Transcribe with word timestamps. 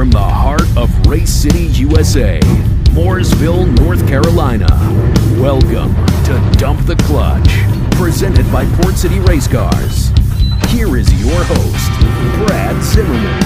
from 0.00 0.10
the 0.10 0.18
heart 0.18 0.62
of 0.78 1.06
Race 1.06 1.30
City, 1.30 1.64
USA, 1.78 2.40
Mooresville, 2.94 3.66
North 3.80 4.08
Carolina. 4.08 4.66
Welcome 5.38 5.94
to 6.24 6.58
Dump 6.58 6.86
the 6.86 6.96
Clutch, 7.04 7.50
presented 7.98 8.50
by 8.50 8.64
Port 8.76 8.94
City 8.94 9.20
Race 9.20 9.46
Cars. 9.46 10.08
Here 10.70 10.96
is 10.96 11.12
your 11.22 11.44
host, 11.44 12.46
Brad 12.46 12.82
Zimmerman. 12.82 13.42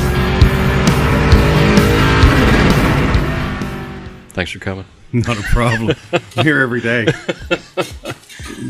Thanks 4.28 4.52
for 4.52 4.60
coming. 4.60 4.84
Not 5.12 5.36
a 5.36 5.42
problem. 5.42 5.96
I'm 6.12 6.22
here 6.44 6.60
every 6.60 6.80
day. 6.80 7.08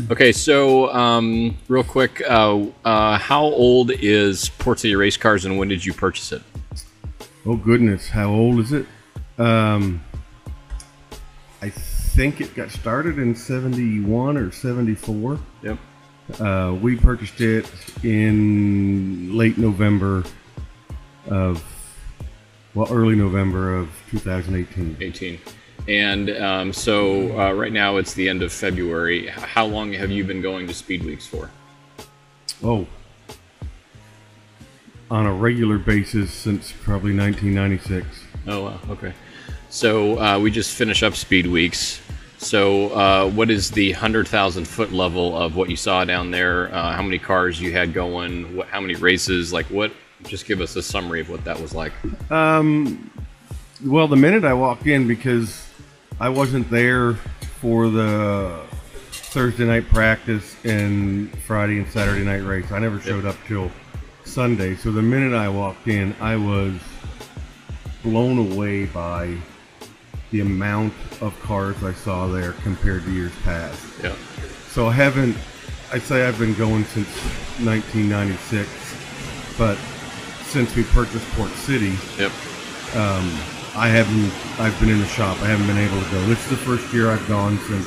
Okay, 0.09 0.31
so 0.31 0.91
um, 0.91 1.55
real 1.67 1.83
quick, 1.83 2.19
uh, 2.27 2.65
uh, 2.83 3.19
how 3.19 3.43
old 3.43 3.91
is 3.91 4.49
Port 4.49 4.79
City 4.79 4.95
Race 4.95 5.17
Cars, 5.17 5.45
and 5.45 5.59
when 5.59 5.67
did 5.67 5.85
you 5.85 5.93
purchase 5.93 6.31
it? 6.31 6.41
Oh 7.47 7.55
goodness, 7.55 8.09
how 8.09 8.31
old 8.31 8.59
is 8.59 8.73
it? 8.73 8.87
Um, 9.37 10.03
I 11.61 11.69
think 11.69 12.41
it 12.41 12.55
got 12.55 12.71
started 12.71 13.19
in 13.19 13.35
'71 13.35 14.37
or 14.37 14.51
'74. 14.51 15.39
Yep. 15.61 15.77
Uh, 16.39 16.75
we 16.81 16.95
purchased 16.95 17.39
it 17.41 17.69
in 18.03 19.37
late 19.37 19.59
November 19.59 20.23
of, 21.27 21.63
well, 22.73 22.87
early 22.91 23.15
November 23.15 23.75
of 23.75 23.89
2018. 24.09 24.97
18. 24.99 25.39
And 25.87 26.31
um, 26.31 26.73
so 26.73 27.39
uh, 27.39 27.51
right 27.51 27.71
now 27.71 27.97
it's 27.97 28.15
the 28.15 28.27
end 28.27 28.41
of 28.41 28.51
February. 28.51 29.27
How 29.27 29.65
long 29.65 29.93
have 29.93 30.09
you 30.09 30.23
been 30.23 30.41
going 30.41 30.65
to 30.65 30.73
Speed 30.73 31.03
Weeks 31.03 31.27
for? 31.27 31.51
Oh, 32.63 32.87
on 35.15 35.25
a 35.25 35.33
regular 35.33 35.77
basis 35.77 36.29
since 36.29 36.73
probably 36.73 37.15
1996. 37.15 38.05
Oh, 38.47 38.65
wow. 38.65 38.79
Okay. 38.89 39.13
So 39.69 40.19
uh, 40.19 40.37
we 40.37 40.51
just 40.51 40.75
finished 40.75 41.03
up 41.03 41.15
Speed 41.15 41.47
Weeks. 41.47 42.01
So 42.37 42.89
uh, 42.89 43.29
what 43.29 43.49
is 43.49 43.71
the 43.71 43.93
100,000 43.93 44.67
foot 44.67 44.91
level 44.91 45.37
of 45.37 45.55
what 45.55 45.69
you 45.69 45.77
saw 45.77 46.03
down 46.03 46.31
there? 46.31 46.67
Uh, 46.73 46.91
how 46.91 47.01
many 47.01 47.17
cars 47.17 47.61
you 47.61 47.71
had 47.71 47.93
going? 47.93 48.57
What, 48.57 48.67
how 48.67 48.81
many 48.81 48.95
races? 48.95 49.53
Like 49.53 49.67
what? 49.67 49.93
Just 50.23 50.47
give 50.47 50.59
us 50.59 50.75
a 50.75 50.83
summary 50.83 51.21
of 51.21 51.29
what 51.29 51.45
that 51.45 51.61
was 51.61 51.73
like. 51.73 51.93
Um, 52.29 53.09
well, 53.85 54.09
the 54.09 54.17
minute 54.17 54.43
I 54.43 54.53
walked 54.53 54.85
in, 54.85 55.07
because 55.07 55.65
I 56.19 56.27
wasn't 56.27 56.69
there 56.69 57.13
for 57.61 57.89
the 57.89 58.63
Thursday 59.11 59.65
night 59.65 59.87
practice 59.87 60.57
and 60.65 61.31
Friday 61.43 61.77
and 61.77 61.87
Saturday 61.89 62.25
night 62.25 62.43
race, 62.43 62.69
I 62.71 62.79
never 62.79 62.99
showed 62.99 63.25
up 63.25 63.37
till 63.47 63.71
Sunday. 64.25 64.75
So 64.75 64.91
the 64.91 65.01
minute 65.01 65.33
I 65.33 65.47
walked 65.49 65.87
in, 65.87 66.15
I 66.19 66.35
was 66.35 66.73
blown 68.03 68.51
away 68.51 68.85
by 68.85 69.37
the 70.31 70.41
amount 70.41 70.93
of 71.21 71.39
cars 71.41 71.81
I 71.83 71.93
saw 71.93 72.27
there 72.27 72.51
compared 72.63 73.03
to 73.05 73.11
years 73.11 73.31
past. 73.43 73.81
Yeah. 74.03 74.15
So 74.69 74.87
I 74.87 74.91
haven't, 74.93 75.37
I'd 75.93 76.01
say 76.01 76.27
I've 76.27 76.37
been 76.37 76.55
going 76.55 76.83
since 76.85 77.07
1996, 77.63 78.67
but 79.57 79.77
since 80.43 80.75
we 80.75 80.83
purchased 80.83 81.25
Port 81.31 81.51
City, 81.51 81.95
Yep. 82.17 82.31
I 83.77 83.89
haven't. 83.89 84.31
I've 84.57 84.79
been 84.79 84.89
in 84.89 84.99
the 84.99 85.07
shop. 85.07 85.41
I 85.41 85.47
haven't 85.47 85.67
been 85.67 85.77
able 85.77 86.01
to 86.01 86.09
go. 86.11 86.25
This 86.27 86.41
is 86.45 86.49
the 86.51 86.55
first 86.57 86.93
year 86.93 87.09
I've 87.09 87.27
gone 87.27 87.59
since 87.67 87.85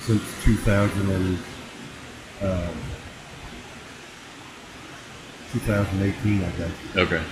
since 0.00 0.22
2000 0.44 1.10
and 1.10 1.38
um, 2.42 2.74
2018, 5.52 6.44
I 6.44 6.50
guess. 6.58 6.70
Okay. 6.96 7.22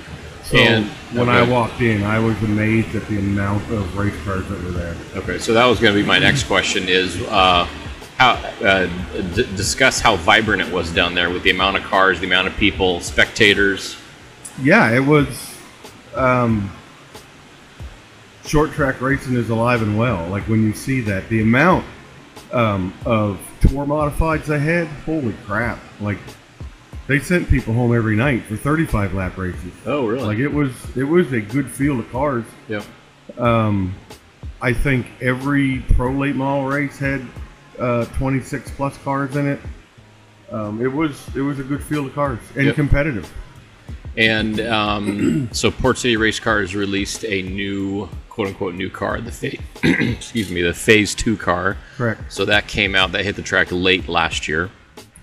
So 0.45 0.57
And- 0.57 0.87
when 1.13 1.29
okay. 1.29 1.39
I 1.39 1.43
walked 1.43 1.81
in, 1.81 2.03
I 2.03 2.19
was 2.19 2.37
amazed 2.43 2.95
at 2.95 3.07
the 3.09 3.19
amount 3.19 3.71
of 3.71 3.97
race 3.97 4.15
cars 4.25 4.47
that 4.49 4.63
were 4.65 4.71
there. 4.71 4.97
Okay, 5.17 5.39
so 5.39 5.53
that 5.55 5.67
was 5.67 5.79
going 5.79 5.95
to 5.95 6.01
be 6.01 6.07
my 6.07 6.19
next 6.19 6.45
question: 6.45 6.89
is 6.89 7.21
uh, 7.23 7.67
how 8.19 8.33
uh, 8.65 8.87
d- 9.35 9.47
discuss 9.57 10.01
how 10.01 10.17
vibrant 10.17 10.63
it 10.63 10.73
was 10.73 10.91
down 10.93 11.15
there 11.15 11.29
with 11.31 11.43
the 11.43 11.51
amount 11.51 11.77
of 11.77 11.83
cars, 11.85 12.19
the 12.21 12.27
amount 12.27 12.49
of 12.49 12.57
people, 12.57 13.01
spectators. 13.01 13.97
Yeah, 14.63 14.91
it 14.95 15.01
was. 15.01 15.55
Um, 16.15 16.71
short 18.45 18.73
track 18.73 19.01
racing 19.03 19.35
is 19.35 19.51
alive 19.51 19.83
and 19.83 19.99
well. 19.99 20.27
Like 20.29 20.45
when 20.45 20.63
you 20.63 20.73
see 20.73 21.01
that, 21.03 21.29
the 21.29 21.43
amount 21.43 21.85
um, 22.53 22.95
of 23.05 23.39
tour 23.61 23.85
modifieds 23.85 24.47
they 24.47 24.59
had, 24.59 24.87
holy 25.05 25.35
crap! 25.47 25.79
Like 26.01 26.19
they 27.09 27.19
sent 27.19 27.49
people 27.49 27.75
home 27.75 27.93
every 27.95 28.15
night 28.15 28.45
for 28.45 28.57
35 28.57 29.15
lap 29.15 29.37
races. 29.37 29.73
Oh, 29.87 30.07
really? 30.07 30.25
Like 30.25 30.39
it 30.39 30.49
was, 30.49 30.73
it 30.97 31.03
was 31.05 31.33
a 31.33 31.41
good 31.41 31.69
field 31.71 31.99
of 32.01 32.11
cars. 32.13 32.45
Yep. 32.69 32.85
Um, 33.39 33.95
I 34.61 34.73
think 34.73 35.07
every 35.21 35.81
pro 35.95 36.13
late 36.13 36.37
model 36.37 36.67
race 36.67 36.99
had 36.99 37.27
uh, 37.79 38.05
26 38.07 38.71
plus 38.73 38.97
cars 38.99 39.35
in 39.37 39.47
it. 39.49 39.61
Um, 40.51 40.81
it 40.81 40.93
was, 40.93 41.29
it 41.35 41.41
was 41.41 41.59
a 41.59 41.63
good 41.65 41.83
field 41.83 42.07
of 42.07 42.15
cars 42.15 42.39
and 42.57 42.67
Yep. 42.67 42.75
competitive. 42.77 43.33
And 44.17 44.61
um, 44.61 45.49
so 45.53 45.71
Port 45.71 45.99
City 45.99 46.17
Race 46.17 46.41
Cars 46.41 46.75
released 46.75 47.25
a 47.25 47.43
new 47.43 48.09
quote 48.29 48.49
unquote 48.49 48.75
new 48.75 48.91
car, 48.91 49.21
the 49.21 49.31
fa- 49.31 49.57
excuse 49.85 50.51
me, 50.51 50.61
the 50.63 50.75
Phase 50.75 51.15
Two 51.15 51.37
car. 51.37 51.77
Correct. 51.97 52.21
So 52.33 52.45
that 52.47 52.67
came 52.67 52.95
out. 52.95 53.13
That 53.13 53.25
hit 53.25 53.37
the 53.37 53.43
track 53.43 53.69
late 53.71 54.09
last 54.09 54.49
year. 54.49 54.71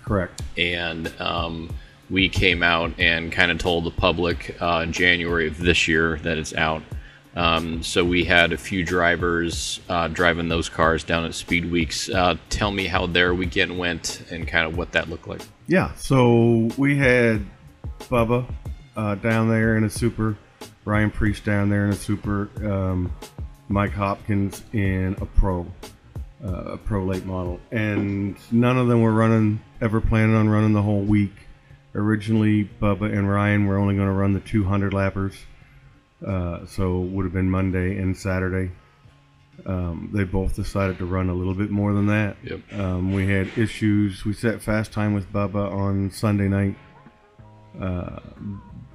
Correct. 0.06 0.42
and 0.58 1.12
um, 1.20 1.70
we 2.10 2.30
came 2.30 2.62
out 2.62 2.94
and 3.00 3.32
kind 3.32 3.52
of 3.52 3.58
told 3.58 3.84
the 3.84 3.92
public 3.92 4.56
uh, 4.62 4.82
in 4.84 4.92
January 4.92 5.48
of 5.48 5.58
this 5.58 5.88
year 5.88 6.18
that 6.20 6.38
it's 6.38 6.54
out. 6.54 6.84
Um, 7.36 7.84
so 7.84 8.06
we 8.06 8.24
had 8.24 8.54
a 8.54 8.58
few 8.58 8.86
drivers 8.86 9.82
uh, 9.90 10.08
driving 10.08 10.48
those 10.48 10.70
cars 10.70 11.04
down 11.04 11.26
at 11.26 11.34
Speed 11.34 11.70
Weeks. 11.70 12.08
Uh, 12.08 12.36
tell 12.50 12.72
me 12.72 12.86
how 12.86 13.08
their 13.08 13.34
weekend 13.34 13.78
went 13.78 14.24
and 14.32 14.48
kind 14.48 14.66
of 14.66 14.78
what 14.78 14.94
that 14.94 15.10
looked 15.10 15.28
like. 15.28 15.42
Yeah, 15.68 15.94
so 15.96 16.70
we 16.78 16.96
had 16.98 17.44
Bubba 18.02 18.46
uh, 18.96 19.16
down 19.16 19.50
there 19.50 19.76
in 19.76 19.84
a 19.84 19.90
super, 19.90 20.38
Ryan 20.86 21.12
Priest 21.12 21.44
down 21.44 21.70
there 21.70 21.86
in 21.86 21.90
a 21.90 21.96
super, 21.96 22.50
um, 22.64 23.12
Mike 23.68 23.92
Hopkins 23.92 24.64
in 24.72 25.18
a 25.20 25.26
pro, 25.26 25.66
uh, 26.44 26.74
a 26.74 26.78
pro 26.78 27.04
late 27.04 27.26
model, 27.26 27.60
and 27.72 28.36
none 28.52 28.78
of 28.78 28.88
them 28.88 29.02
were 29.02 29.14
running 29.14 29.62
ever 29.82 30.02
planning 30.02 30.36
on 30.36 30.50
running 30.50 30.74
the 30.74 30.82
whole 30.82 31.02
week. 31.02 31.34
Originally, 31.94 32.70
Bubba 32.82 33.12
and 33.12 33.30
Ryan 33.30 33.66
were 33.66 33.78
only 33.78 33.96
going 33.96 34.08
to 34.08 34.14
run 34.14 34.34
the 34.34 34.42
200 34.42 34.92
lappers, 34.92 35.36
uh, 36.26 36.66
so 36.66 37.00
would 37.00 37.24
have 37.24 37.34
been 37.34 37.50
Monday 37.50 37.98
and 37.98 38.18
Saturday. 38.18 38.72
Um, 39.66 40.10
they 40.14 40.26
both 40.26 40.56
decided 40.56 40.98
to 40.98 41.06
run 41.06 41.30
a 41.30 41.34
little 41.34 41.54
bit 41.54 41.70
more 41.70 41.94
than 41.94 42.08
that. 42.08 42.36
Yep. 42.44 42.74
Um, 42.74 43.14
we 43.14 43.28
had 43.28 43.58
issues. 43.58 44.26
We 44.26 44.34
set 44.34 44.62
fast 44.62 44.92
time 44.92 45.14
with 45.14 45.32
Bubba 45.32 45.72
on 45.72 46.12
Sunday 46.12 46.50
night. 46.50 46.76
Uh, 47.80 48.20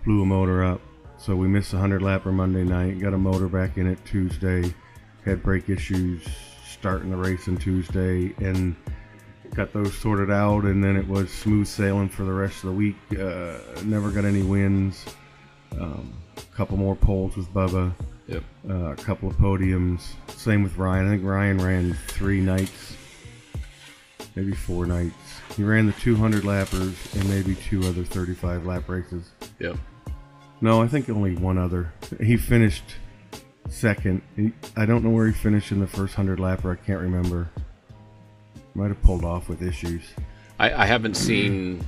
blew 0.05 0.23
a 0.23 0.27
motor 0.27 0.62
up, 0.62 0.83
so 1.17 1.34
we 1.34 1.49
missed 1.49 1.73
a 1.73 1.79
hundred 1.79 2.03
lapper 2.03 2.33
Monday 2.33 2.65
night. 2.65 3.00
Got 3.00 3.15
a 3.15 3.19
motor 3.19 3.49
back 3.49 3.79
in 3.79 3.87
it 3.87 4.05
Tuesday. 4.05 4.75
Had 5.25 5.43
brake 5.43 5.69
issues 5.69 6.27
starting 6.72 7.10
the 7.10 7.16
race 7.16 7.48
on 7.48 7.56
Tuesday, 7.56 8.32
and 8.38 8.75
got 9.54 9.72
those 9.72 9.92
sorted 9.98 10.31
out. 10.31 10.64
And 10.64 10.82
then 10.82 10.97
it 10.97 11.06
was 11.06 11.31
smooth 11.31 11.66
sailing 11.66 12.08
for 12.08 12.25
the 12.25 12.32
rest 12.32 12.56
of 12.64 12.70
the 12.70 12.76
week. 12.76 12.97
Uh, 13.12 13.58
never 13.84 14.10
got 14.10 14.25
any 14.25 14.42
wins. 14.42 15.04
Um, 15.78 16.12
a 16.36 16.56
couple 16.56 16.76
more 16.76 16.97
poles 16.97 17.36
with 17.36 17.48
Bubba 17.53 17.92
Yep. 18.28 18.44
uh, 18.69 18.75
a 18.92 18.97
couple 18.97 19.28
of 19.28 19.36
podiums. 19.36 20.03
Same 20.28 20.62
with 20.62 20.76
Ryan. 20.76 21.06
I 21.06 21.10
think 21.10 21.25
Ryan 21.25 21.58
ran 21.58 21.94
three 22.08 22.41
nights, 22.41 22.97
maybe 24.37 24.52
four 24.52 24.87
nights. 24.87 25.14
He 25.56 25.64
ran 25.64 25.87
the 25.87 25.92
200 25.94 26.44
lappers 26.44 27.14
and 27.20 27.28
maybe 27.28 27.56
two 27.56 27.81
other 27.88 28.05
35 28.05 28.66
lap 28.66 28.88
races. 28.88 29.31
Yep. 29.58 29.76
No, 30.61 30.81
I 30.82 30.87
think 30.87 31.08
only 31.08 31.34
one 31.37 31.58
other. 31.58 31.93
He 32.20 32.37
finished 32.37 32.84
second. 33.70 34.22
He, 34.37 34.52
I 34.76 34.84
don't 34.84 35.02
know 35.02 35.11
where 35.11 35.26
he 35.26 35.32
finished 35.32 35.72
in 35.72 35.81
the 35.81 35.87
first 35.87 36.17
100 36.19 36.38
lapper. 36.38 36.72
I 36.72 36.84
can't 36.84 37.00
remember. 37.00 37.49
Might 38.75 38.88
have 38.88 39.02
pulled 39.02 39.25
off 39.25 39.49
with 39.49 39.62
issues. 39.62 40.02
I, 40.58 40.82
I 40.82 40.87
haven't 40.87 41.14
seen. 41.14 41.84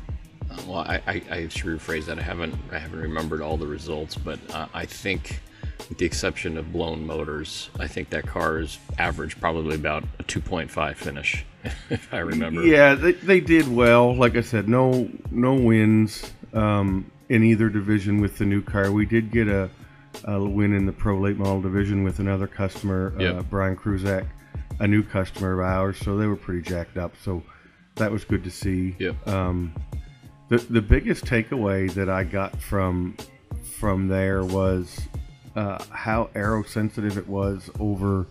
Well, 0.67 0.79
I, 0.79 1.01
I, 1.07 1.23
I 1.31 1.49
should 1.49 1.67
rephrase 1.67 2.07
that. 2.07 2.19
I 2.19 2.23
haven't 2.23 2.55
I 2.71 2.79
haven't 2.79 3.01
remembered 3.01 3.41
all 3.41 3.57
the 3.57 3.67
results, 3.67 4.17
but 4.17 4.39
uh, 4.53 4.67
I 4.75 4.85
think, 4.85 5.41
with 5.89 5.99
the 5.99 6.07
exception 6.07 6.59
of 6.59 6.73
blown 6.73 7.07
motors, 7.07 7.71
I 7.79 7.87
think 7.87 8.11
that 8.11 8.27
car 8.27 8.59
is 8.59 8.79
average 8.99 9.41
probably 9.41 9.77
about 9.77 10.05
a 10.19 10.25
2.5 10.25 10.97
finish, 10.97 11.45
if 11.91 12.13
I 12.13 12.19
remember. 12.19 12.63
Yeah, 12.65 12.95
they, 12.95 13.13
they 13.13 13.41
did 13.41 13.69
well. 13.69 14.15
Like 14.15 14.37
I 14.37 14.43
said, 14.43 14.69
no 14.69 15.09
no 15.31 15.55
wins 15.55 16.33
um, 16.53 17.11
in 17.29 17.45
either 17.45 17.69
division 17.69 18.21
with 18.21 18.39
the 18.39 18.45
new 18.45 18.63
car. 18.63 18.91
We 18.91 19.07
did 19.07 19.31
get 19.31 19.49
a, 19.49 19.71
a 20.25 20.43
win 20.43 20.75
in 20.75 20.87
the 20.87 20.93
pro 20.93 21.19
late 21.19 21.37
model 21.37 21.61
division 21.61 22.05
with 22.05 22.19
another 22.19 22.47
customer, 22.47 23.15
uh, 23.21 23.43
Brian 23.43 23.77
Kruzak, 23.77 24.27
a 24.81 24.87
new 24.87 25.03
customer 25.03 25.61
of 25.61 25.67
ours. 25.67 25.99
So 25.99 26.17
they 26.17 26.27
were 26.27 26.37
pretty 26.37 26.63
jacked 26.63 26.97
up. 26.97 27.15
So 27.23 27.43
that 27.97 28.11
was 28.11 28.25
good 28.25 28.45
to 28.45 28.51
see. 28.51 28.97
Yep. 28.99 29.29
Um, 29.29 29.75
the 30.49 30.59
the 30.59 30.83
biggest 30.83 31.25
takeaway 31.25 31.93
that 31.95 32.09
I 32.09 32.25
got 32.25 32.61
from 32.61 33.17
from 33.79 34.09
there 34.09 34.45
was 34.45 35.01
uh, 35.57 35.83
how 35.91 36.31
aero 36.35 36.63
sensitive 36.63 37.19
it 37.19 37.29
was 37.29 37.71
over 37.81 38.27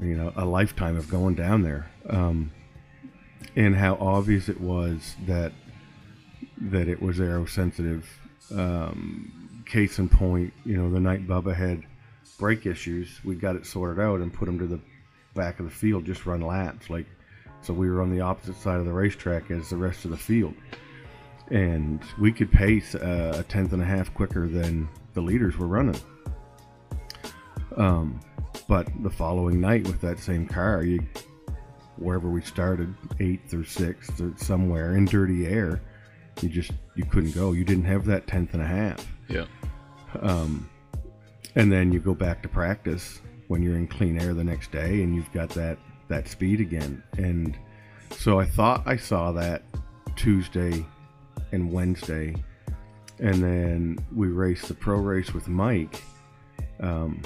you 0.00 0.16
know 0.16 0.32
a 0.36 0.44
lifetime 0.44 0.96
of 0.96 1.08
going 1.08 1.34
down 1.34 1.62
there, 1.62 1.90
um, 2.08 2.50
and 3.56 3.76
how 3.76 3.94
obvious 3.96 4.48
it 4.48 4.60
was 4.60 5.16
that 5.26 5.52
that 6.58 6.88
it 6.88 7.00
was 7.00 7.20
aero 7.20 7.44
sensitive. 7.46 8.08
Um, 8.52 9.39
case 9.70 9.98
in 9.98 10.08
point, 10.08 10.52
you 10.64 10.76
know, 10.76 10.90
the 10.90 11.00
night 11.00 11.26
Bubba 11.26 11.54
had 11.54 11.84
brake 12.38 12.66
issues, 12.66 13.20
we 13.24 13.34
got 13.34 13.56
it 13.56 13.64
sorted 13.64 14.02
out 14.02 14.20
and 14.20 14.32
put 14.32 14.48
him 14.48 14.58
to 14.58 14.66
the 14.66 14.80
back 15.34 15.60
of 15.60 15.64
the 15.64 15.70
field, 15.70 16.04
just 16.04 16.26
run 16.26 16.40
laps. 16.40 16.90
Like, 16.90 17.06
so 17.62 17.72
we 17.72 17.88
were 17.88 18.02
on 18.02 18.10
the 18.10 18.20
opposite 18.20 18.56
side 18.56 18.80
of 18.80 18.86
the 18.86 18.92
racetrack 18.92 19.50
as 19.50 19.70
the 19.70 19.76
rest 19.76 20.04
of 20.04 20.10
the 20.10 20.16
field, 20.16 20.54
and 21.50 22.02
we 22.18 22.32
could 22.32 22.50
pace 22.50 22.94
uh, 22.94 23.36
a 23.38 23.42
tenth 23.44 23.72
and 23.72 23.82
a 23.82 23.84
half 23.84 24.12
quicker 24.14 24.48
than 24.48 24.88
the 25.14 25.20
leaders 25.20 25.56
were 25.56 25.66
running. 25.66 26.00
Um, 27.76 28.20
but 28.66 28.88
the 29.02 29.10
following 29.10 29.60
night 29.60 29.86
with 29.86 30.00
that 30.00 30.18
same 30.18 30.46
car, 30.46 30.82
you 30.82 31.06
wherever 31.96 32.28
we 32.28 32.40
started, 32.40 32.94
eighth 33.20 33.52
or 33.52 33.64
sixth 33.64 34.20
or 34.20 34.32
somewhere 34.36 34.96
in 34.96 35.04
dirty 35.04 35.46
air, 35.46 35.80
you 36.40 36.48
just 36.48 36.72
you 36.96 37.04
couldn't 37.04 37.34
go. 37.34 37.52
You 37.52 37.64
didn't 37.64 37.84
have 37.84 38.06
that 38.06 38.26
tenth 38.26 38.54
and 38.54 38.62
a 38.62 38.66
half. 38.66 39.06
Yeah. 39.30 39.46
Um, 40.20 40.68
and 41.54 41.72
then 41.72 41.92
you 41.92 42.00
go 42.00 42.14
back 42.14 42.42
to 42.42 42.48
practice 42.48 43.20
when 43.48 43.62
you're 43.62 43.76
in 43.76 43.86
clean 43.86 44.20
air 44.20 44.34
the 44.34 44.44
next 44.44 44.70
day, 44.70 45.02
and 45.02 45.14
you've 45.14 45.32
got 45.32 45.50
that 45.50 45.78
that 46.08 46.28
speed 46.28 46.60
again. 46.60 47.02
And 47.16 47.56
so 48.10 48.40
I 48.40 48.44
thought 48.44 48.82
I 48.86 48.96
saw 48.96 49.32
that 49.32 49.62
Tuesday 50.16 50.84
and 51.52 51.72
Wednesday, 51.72 52.34
and 53.18 53.42
then 53.42 53.98
we 54.14 54.28
raced 54.28 54.68
the 54.68 54.74
pro 54.74 54.96
race 54.96 55.32
with 55.32 55.48
Mike. 55.48 56.02
Um, 56.80 57.22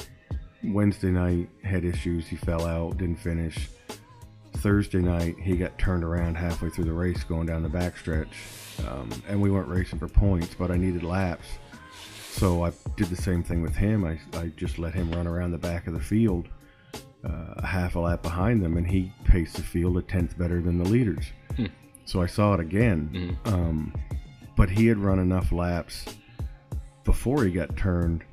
Wednesday 0.63 1.11
night 1.11 1.49
had 1.63 1.85
issues. 1.85 2.27
He 2.27 2.37
fell 2.37 2.67
out, 2.67 2.99
didn't 2.99 3.19
finish. 3.19 3.69
Thursday 4.55 5.01
night, 5.01 5.37
he 5.39 5.57
got 5.57 5.79
turned 5.79 6.05
around 6.05 6.37
halfway 6.37 6.71
through 6.71 6.85
the 6.85 6.93
race 6.93 7.23
going 7.25 7.47
down 7.47 7.63
the 7.63 7.69
backstretch. 7.69 8.29
Um, 8.89 9.11
and 9.29 9.41
we 9.41 9.51
weren't 9.51 9.69
racing 9.69 9.99
for 9.99 10.09
points, 10.09 10.55
but 10.59 10.71
I 10.71 10.77
needed 10.77 11.03
laps. 11.03 11.47
So 12.35 12.65
I 12.65 12.73
did 12.97 13.07
the 13.07 13.23
same 13.23 13.45
thing 13.45 13.63
with 13.63 13.77
him. 13.77 14.05
I, 14.05 14.19
I 14.37 14.49
just 14.57 14.81
let 14.81 14.93
him 14.93 15.13
run 15.13 15.29
around 15.29 15.53
the 15.53 15.59
back 15.59 15.87
of 15.87 15.95
the 15.95 16.01
field, 16.01 16.49
uh, 17.25 17.55
a 17.57 17.65
half 17.65 17.95
a 17.95 18.01
lap 18.01 18.23
behind 18.23 18.61
them, 18.61 18.77
and 18.77 18.85
he 18.85 19.13
paced 19.25 19.55
the 19.55 19.63
field 19.63 19.97
a 19.99 20.03
tenth 20.03 20.37
better 20.37 20.61
than 20.61 20.83
the 20.83 20.89
leaders. 20.89 21.27
Hmm. 21.57 21.67
So 22.07 22.21
I 22.21 22.27
saw 22.27 22.55
it 22.55 22.61
again. 22.61 23.39
Mhm. 23.47 23.53
Um, 23.53 23.95
but 24.57 24.69
he 24.69 24.89
had 24.89 24.99
run 24.99 25.21
enough 25.21 25.53
laps 25.53 26.05
before 27.05 27.45
he 27.45 27.53
got 27.53 27.77
turned 27.77 28.25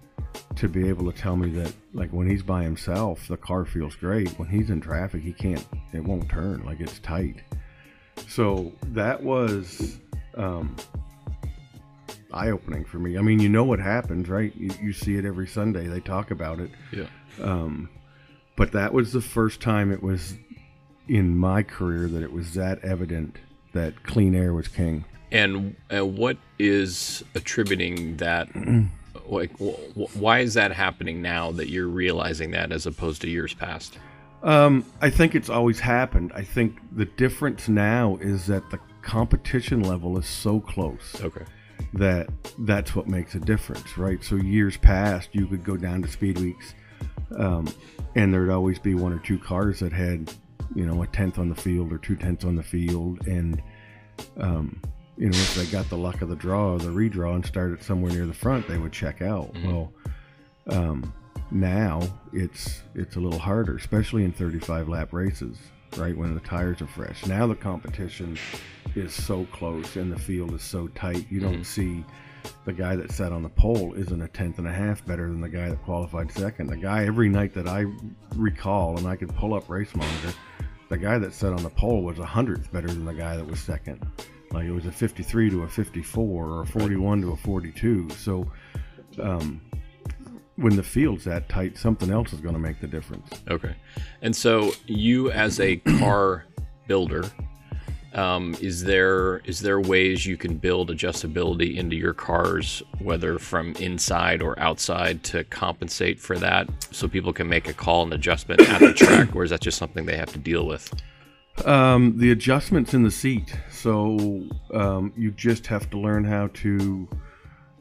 to 0.56 0.68
be 0.68 0.90
able 0.90 1.12
to 1.12 1.18
tell 1.18 1.36
me 1.38 1.50
that 1.52 1.72
like 1.94 2.10
when 2.12 2.28
he's 2.28 2.44
by 2.44 2.64
himself 2.64 3.28
the 3.28 3.38
car 3.38 3.66
feels 3.66 3.96
great 3.96 4.30
when 4.40 4.48
he's 4.48 4.70
in 4.70 4.80
traffic 4.80 5.22
he 5.22 5.34
can't 5.34 5.66
it 5.94 6.02
won't 6.04 6.30
turn 6.30 6.64
like 6.64 6.80
it's 6.80 7.00
tight 7.00 7.42
so 8.30 8.72
that 8.88 9.22
was 9.22 10.00
um 10.36 10.74
eye-opening 12.34 12.84
for 12.86 12.98
me 13.00 13.18
i 13.18 13.22
mean 13.22 13.40
you 13.40 13.50
know 13.50 13.64
what 13.64 13.80
happens 13.80 14.28
right 14.30 14.56
you, 14.56 14.70
you 14.82 14.94
see 14.94 15.16
it 15.16 15.26
every 15.26 15.48
sunday 15.48 15.88
they 15.88 16.00
talk 16.00 16.32
about 16.32 16.60
it 16.60 16.70
Yeah. 16.92 17.06
um 17.42 17.90
but 18.56 18.72
that 18.74 18.94
was 18.94 19.12
the 19.14 19.22
first 19.22 19.62
time 19.62 19.92
it 19.92 20.02
was 20.04 20.36
in 21.08 21.36
my 21.38 21.64
career 21.64 22.08
that 22.08 22.22
it 22.24 22.32
was 22.32 22.54
that 22.54 22.80
evident 22.84 23.38
that 23.74 24.04
clean 24.04 24.36
air 24.36 24.54
was 24.54 24.68
king 24.68 25.04
And 25.32 25.76
uh, 25.96 26.06
what 26.06 26.38
is 26.60 27.24
attributing 27.36 28.18
that? 28.18 28.50
like, 29.28 29.52
wh- 29.60 29.80
wh- 29.96 30.18
why 30.18 30.40
is 30.40 30.54
that 30.56 30.74
happening 30.74 31.22
now 31.22 31.52
that 31.54 31.70
you're 31.70 31.88
realizing 31.88 32.52
that 32.52 32.72
as 32.74 32.86
opposed 32.86 33.22
to 33.22 33.30
years 33.30 33.54
past? 33.54 33.98
Um, 34.44 34.84
I 35.02 35.10
think 35.10 35.34
it's 35.34 35.50
always 35.50 35.80
happened. 35.80 36.34
I 36.36 36.44
think 36.44 36.80
the 36.92 37.06
difference 37.06 37.70
now 37.70 38.18
is 38.20 38.48
that 38.48 38.70
the 38.72 38.80
competition 39.04 39.84
level 39.84 40.18
is 40.18 40.26
so 40.26 40.60
close 40.60 41.16
Okay. 41.22 41.46
That 41.94 42.30
that's 42.60 42.96
what 42.96 43.08
makes 43.08 43.36
a 43.36 43.40
difference, 43.40 43.98
right? 43.98 44.24
So 44.24 44.36
years 44.36 44.78
past, 44.78 45.30
you 45.34 45.48
could 45.48 45.64
go 45.64 45.78
down 45.78 46.02
to 46.02 46.08
speed 46.08 46.40
weeks, 46.40 46.74
um, 47.38 47.68
and 48.16 48.34
there'd 48.34 48.50
always 48.50 48.80
be 48.80 48.96
one 48.96 49.14
or 49.14 49.20
two 49.20 49.40
cars 49.40 49.80
that 49.80 49.94
had, 49.94 50.34
you 50.76 50.86
know, 50.86 51.02
a 51.02 51.08
tenth 51.08 51.40
on 51.40 51.50
the 51.50 51.56
field 51.56 51.92
or 51.92 51.98
two 51.98 52.16
tenths 52.16 52.46
on 52.46 52.56
the 52.56 52.64
field, 52.64 53.28
and 53.28 53.62
um, 54.38 54.82
you 55.18 55.30
know, 55.30 55.38
if 55.38 55.56
they 55.56 55.66
got 55.66 55.90
the 55.90 55.98
luck 55.98 56.22
of 56.22 56.30
the 56.30 56.36
draw 56.36 56.74
or 56.74 56.80
the 56.80 56.90
redraw 56.90 57.36
and 57.36 57.46
started 57.46 57.84
somewhere 57.84 58.12
near 58.12 58.26
the 58.26 58.34
front, 58.34 58.68
they 58.68 58.78
would 58.78 58.92
check 58.92 59.22
out. 59.22 59.54
Well, 59.64 59.94
um, 60.68 61.14
now 61.52 62.02
it's 62.34 62.82
it's 62.96 63.18
a 63.18 63.20
little 63.20 63.40
harder, 63.40 63.76
especially 63.76 64.24
in 64.24 64.32
35 64.32 64.88
lap 64.88 65.14
races, 65.14 65.58
right 65.98 66.16
when 66.16 66.34
the 66.34 66.42
tires 66.42 66.82
are 66.82 66.88
fresh. 66.88 67.26
Now 67.26 67.48
the 67.48 67.56
competition 67.56 68.38
is 68.96 69.14
so 69.14 69.46
close 69.52 69.96
and 69.96 70.12
the 70.12 70.20
field 70.20 70.54
is 70.54 70.64
so 70.64 70.88
tight. 70.90 71.26
You 71.30 71.40
don't 71.40 71.64
see 71.64 72.04
the 72.66 72.74
guy 72.74 72.96
that 72.96 73.12
sat 73.12 73.32
on 73.32 73.44
the 73.44 73.50
pole 73.50 73.94
isn't 73.94 74.22
a 74.22 74.28
tenth 74.28 74.58
and 74.58 74.68
a 74.68 74.72
half 74.72 75.06
better 75.06 75.28
than 75.28 75.42
the 75.42 75.50
guy 75.50 75.70
that 75.70 75.82
qualified 75.84 76.32
second. 76.32 76.68
The 76.68 76.78
guy 76.78 77.06
every 77.06 77.30
night 77.30 77.54
that 77.54 77.68
I 77.68 77.86
recall, 78.36 78.98
and 78.98 79.08
I 79.08 79.16
could 79.16 79.34
pull 79.36 79.54
up 79.54 79.70
race 79.70 79.96
monitor, 79.96 80.34
the 80.90 80.98
guy 80.98 81.18
that 81.18 81.34
sat 81.34 81.54
on 81.54 81.64
the 81.64 81.70
pole 81.70 82.04
was 82.04 82.20
a 82.20 82.26
hundredth 82.26 82.72
better 82.72 82.88
than 82.88 83.06
the 83.06 83.14
guy 83.14 83.38
that 83.38 83.46
was 83.46 83.60
second. 83.60 84.06
Like 84.52 84.66
it 84.66 84.72
was 84.72 84.86
a 84.86 84.92
53 84.92 85.50
to 85.52 85.64
a 85.64 85.68
54 85.68 86.46
or 86.46 86.62
a 86.62 86.68
41 86.68 87.22
to 87.22 87.32
a 87.32 87.38
42. 87.38 88.10
So 88.12 88.52
um, 89.22 89.62
when 90.56 90.76
the 90.76 90.84
field's 90.84 91.24
that 91.26 91.50
tight, 91.50 91.78
something 91.78 92.12
else 92.12 92.34
is 92.34 92.42
going 92.42 92.54
to 92.54 92.60
make 92.60 92.80
the 92.80 92.88
difference. 92.88 93.30
Okay. 93.50 93.76
And 94.22 94.36
so 94.36 94.72
you 94.86 95.32
as 95.32 95.60
a 95.60 95.78
car 96.00 96.46
builder, 96.88 97.30
um, 98.14 98.58
is 98.60 98.84
there 98.84 99.38
is 99.40 99.62
there 99.62 99.80
ways 99.80 100.26
you 100.26 100.36
can 100.36 100.58
build 100.58 100.90
adjustability 100.90 101.78
into 101.78 101.96
your 101.96 102.14
cars, 102.14 102.84
whether 103.00 103.40
from 103.40 103.74
inside 103.76 104.42
or 104.42 104.60
outside, 104.60 105.24
to 105.24 105.46
compensate 105.46 106.20
for 106.20 106.38
that, 106.38 106.68
so 106.92 107.08
people 107.08 107.32
can 107.32 107.48
make 107.48 107.70
a 107.70 107.74
call 107.74 108.04
and 108.04 108.14
adjustment 108.14 108.62
at 108.62 108.80
the 108.82 108.94
track, 108.96 109.34
or 109.34 109.46
is 109.46 109.52
that 109.52 109.62
just 109.62 109.78
something 109.78 110.06
they 110.06 110.18
have 110.18 110.34
to 110.34 110.40
deal 110.40 110.66
with? 110.66 110.94
Um, 111.66 112.18
the 112.18 112.32
adjustments 112.32 112.94
in 112.94 113.04
the 113.04 113.12
seat. 113.12 113.56
So 113.72 114.48
um, 114.74 115.14
you 115.16 115.32
just 115.32 115.68
have 115.68 115.90
to 115.92 116.00
learn 116.00 116.24
how 116.26 116.48
to 116.48 117.08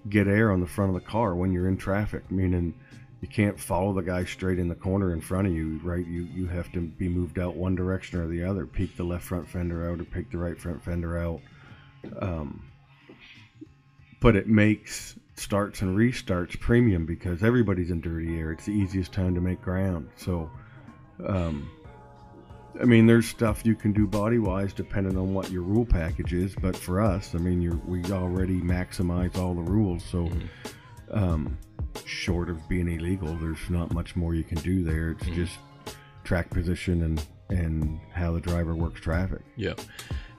get 0.09 0.27
air 0.27 0.51
on 0.51 0.61
the 0.61 0.67
front 0.67 0.95
of 0.95 1.03
the 1.03 1.09
car 1.09 1.35
when 1.35 1.53
you're 1.53 1.69
in 1.69 1.77
traffic. 1.77 2.31
Meaning, 2.31 2.75
you 3.21 3.29
can't 3.29 3.59
follow 3.59 3.93
the 3.93 4.03
guy 4.03 4.25
straight 4.25 4.59
in 4.59 4.69
the 4.69 4.75
corner 4.75 5.13
in 5.13 5.21
front 5.21 5.47
of 5.47 5.53
you, 5.53 5.81
right? 5.83 6.07
You 6.07 6.23
you 6.23 6.47
have 6.47 6.73
to 6.73 6.81
be 6.81 7.09
moved 7.09 7.39
out 7.39 7.57
one 7.57 7.75
direction 7.75 8.21
or 8.21 8.27
the 8.27 8.45
other. 8.45 8.67
Peek 8.67 8.97
the 8.97 9.05
left 9.05 9.25
front 9.25 9.49
fender 9.49 9.91
out 9.91 10.01
or 10.01 10.05
peek 10.05 10.31
the 10.31 10.39
right 10.39 10.59
front 10.59 10.83
fender 10.83 11.19
out. 11.19 11.41
Um, 12.21 12.65
but 14.21 14.37
it 14.37 14.49
makes 14.49 15.17
starts 15.35 15.83
and 15.83 15.97
restarts 15.97 16.59
premium 16.59 17.07
because 17.07 17.43
everybody's 17.43 17.91
in 17.91 18.01
dirty 18.01 18.39
air. 18.39 18.53
It's 18.53 18.67
the 18.67 18.73
easiest 18.73 19.13
time 19.13 19.35
to 19.35 19.41
make 19.41 19.61
ground. 19.63 20.09
So. 20.17 20.51
Um, 21.27 21.71
I 22.81 22.85
mean, 22.85 23.07
there's 23.07 23.27
stuff 23.27 23.65
you 23.65 23.75
can 23.75 23.93
do 23.93 24.07
body 24.07 24.39
wise 24.39 24.73
depending 24.73 25.17
on 25.17 25.35
what 25.35 25.51
your 25.51 25.63
rule 25.63 25.87
package 25.87 26.33
is, 26.33 26.55
but 26.55 26.77
for 26.77 27.01
us, 27.01 27.35
I 27.35 27.39
mean, 27.39 27.61
you're, 27.61 27.81
we 27.87 28.05
already 28.13 28.61
maximize 28.61 29.37
all 29.37 29.55
the 29.55 29.63
rules, 29.63 30.05
so 30.05 30.31
um, 31.11 31.57
short 32.05 32.49
of 32.49 32.69
being 32.69 32.89
illegal, 32.89 33.35
there's 33.35 33.59
not 33.69 33.93
much 33.93 34.17
more 34.17 34.35
you 34.35 34.45
can 34.45 34.59
do 34.59 34.85
there. 34.85 35.13
It's 35.13 35.27
just 35.29 35.59
track 36.25 36.51
position 36.51 37.03
and 37.03 37.27
and 37.49 38.01
how 38.13 38.33
the 38.33 38.41
driver 38.41 38.75
works 38.75 39.01
traffic. 39.01 39.41
Yeah. 39.57 39.75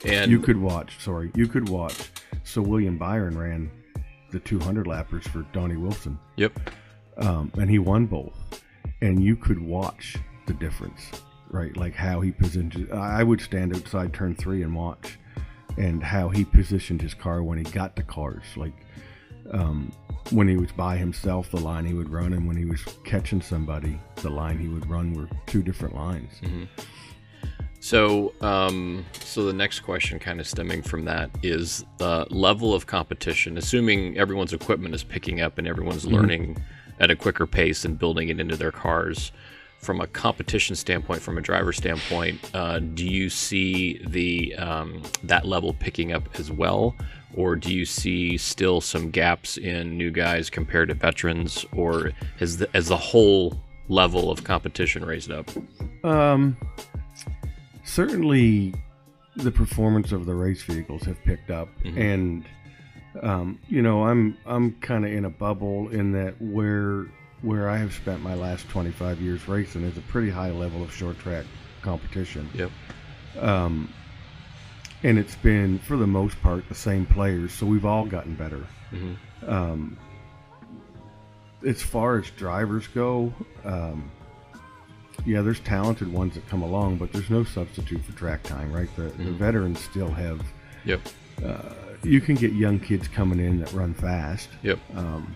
And 0.06 0.32
You 0.32 0.40
could 0.40 0.58
watch, 0.58 0.98
sorry, 1.00 1.32
you 1.36 1.48
could 1.48 1.70
watch. 1.70 2.10
So 2.44 2.62
William 2.62 2.98
Byron 2.98 3.38
ran 3.38 3.70
the 4.32 4.40
200 4.40 4.88
lappers 4.88 5.28
for 5.28 5.42
Donnie 5.52 5.76
Wilson, 5.76 6.18
yep. 6.38 6.58
um, 7.18 7.52
and 7.58 7.70
he 7.70 7.80
won 7.80 8.06
both. 8.06 8.64
And 9.02 9.22
you 9.22 9.36
could 9.36 9.60
watch 9.60 10.16
the 10.48 10.54
difference, 10.54 11.12
right? 11.52 11.76
Like 11.76 11.94
how 11.94 12.22
he 12.22 12.32
positioned. 12.32 12.90
I 12.92 13.24
would 13.24 13.42
stand 13.42 13.76
outside 13.76 14.14
turn 14.14 14.36
three 14.36 14.64
and 14.64 14.76
watch, 14.76 15.18
and 15.78 16.04
how 16.04 16.30
he 16.30 16.46
positioned 16.46 17.02
his 17.02 17.14
car 17.14 17.44
when 17.44 17.58
he 17.58 17.64
got 17.64 17.96
to 17.98 18.04
cars. 18.04 18.44
Like 18.56 18.74
um, 19.52 19.92
when 20.32 20.48
he 20.48 20.58
was 20.58 20.72
by 20.72 20.98
himself, 20.98 21.52
the 21.52 21.60
line 21.60 21.86
he 21.86 21.94
would 21.94 22.10
run, 22.10 22.34
and 22.34 22.48
when 22.48 22.58
he 22.58 22.66
was 22.66 22.84
catching 23.04 23.42
somebody, 23.42 24.00
the 24.18 24.30
line 24.30 24.58
he 24.58 24.68
would 24.68 24.90
run 24.90 25.14
were 25.14 25.28
two 25.46 25.62
different 25.62 25.96
lines. 25.96 26.32
So, 27.84 28.34
um, 28.42 29.04
so 29.24 29.44
the 29.44 29.54
next 29.54 29.80
question, 29.80 30.20
kind 30.20 30.40
of 30.40 30.46
stemming 30.48 30.84
from 30.84 31.06
that, 31.06 31.32
is 31.42 31.84
the 31.98 32.28
level 32.30 32.76
of 32.76 32.86
competition. 32.86 33.58
Assuming 33.58 34.18
everyone's 34.20 34.54
equipment 34.54 34.94
is 34.94 35.04
picking 35.04 35.42
up 35.42 35.58
and 35.58 35.68
everyone's 35.68 36.06
learning 36.06 36.64
at 37.00 37.10
a 37.10 37.16
quicker 37.16 37.48
pace 37.48 37.84
and 37.84 37.98
building 37.98 38.30
it 38.30 38.40
into 38.40 38.56
their 38.56 38.72
cars, 38.72 39.32
from 39.82 40.00
a 40.00 40.08
competition 40.08 40.76
standpoint, 40.76 41.22
from 41.22 41.38
a 41.38 41.42
driver 41.42 41.74
standpoint, 41.74 42.40
uh, 42.54 42.80
do 42.80 43.06
you 43.06 43.30
see 43.30 44.00
the 44.08 44.56
um, 44.56 45.02
that 45.24 45.46
level 45.46 45.74
picking 45.74 46.14
up 46.14 46.40
as 46.40 46.52
well, 46.52 46.96
or 47.34 47.56
do 47.56 47.74
you 47.74 47.86
see 47.86 48.38
still 48.38 48.80
some 48.80 49.10
gaps 49.10 49.58
in 49.58 49.98
new 49.98 50.12
guys 50.12 50.50
compared 50.50 50.90
to 50.90 50.94
veterans, 50.94 51.66
or 51.76 52.12
has 52.38 52.58
the, 52.58 52.70
as 52.76 52.88
the 52.88 52.98
whole 52.98 53.60
level 53.90 54.30
of 54.30 54.44
competition 54.44 55.04
raised 55.04 55.32
up? 55.32 55.50
Um, 56.04 56.56
certainly, 57.84 58.76
the 59.36 59.52
performance 59.52 60.12
of 60.12 60.28
the 60.28 60.36
race 60.36 60.62
vehicles 60.62 61.04
have 61.04 61.22
picked 61.24 61.50
up, 61.50 61.70
and 61.84 62.46
um, 63.24 63.60
you 63.68 63.82
know, 63.82 64.04
I'm 64.04 64.38
I'm 64.46 64.74
kind 64.76 65.06
of 65.06 65.12
in 65.12 65.26
a 65.26 65.30
bubble 65.30 65.90
in 65.90 66.12
that 66.12 66.40
where 66.40 67.08
where 67.42 67.70
I 67.70 67.78
have 67.78 67.94
spent 67.94 68.22
my 68.22 68.36
last 68.36 68.68
25 68.70 69.20
years 69.22 69.48
racing 69.48 69.84
is 69.84 69.98
a 69.98 70.02
pretty 70.02 70.30
high 70.30 70.52
level 70.52 70.84
of 70.84 70.94
short 70.94 71.18
track 71.20 71.46
competition. 71.82 72.48
Yep. 72.54 72.72
Um, 73.40 73.92
and 75.04 75.18
it's 75.18 75.36
been 75.36 75.80
for 75.80 75.98
the 75.98 76.06
most 76.08 76.40
part 76.42 76.68
the 76.70 76.76
same 76.76 77.06
players, 77.06 77.52
so 77.54 77.66
we've 77.66 77.86
all 77.86 78.06
gotten 78.06 78.36
better. 78.36 78.64
Mhm. 78.94 79.16
Um, 79.48 79.98
as 81.66 81.82
far 81.82 82.20
as 82.20 82.30
drivers 82.32 82.88
go, 82.88 83.34
um, 83.66 84.12
yeah, 85.26 85.42
there's 85.42 85.60
talented 85.62 86.12
ones 86.12 86.36
that 86.36 86.48
come 86.48 86.62
along, 86.62 86.98
but 86.98 87.12
there's 87.12 87.30
no 87.30 87.44
substitute 87.44 88.04
for 88.04 88.12
track 88.14 88.44
time, 88.44 88.72
right? 88.72 88.90
The, 88.96 89.04
the 89.24 89.32
veterans 89.32 89.80
still 89.80 90.10
have. 90.12 90.42
Yep. 90.86 91.02
You 92.04 92.20
can 92.22 92.34
get 92.36 92.54
young 92.54 92.80
kids 92.80 93.08
coming 93.08 93.40
in 93.40 93.60
that 93.60 93.72
run 93.74 93.94
fast, 93.94 94.50
Yep. 94.64 94.80
um, 94.96 95.36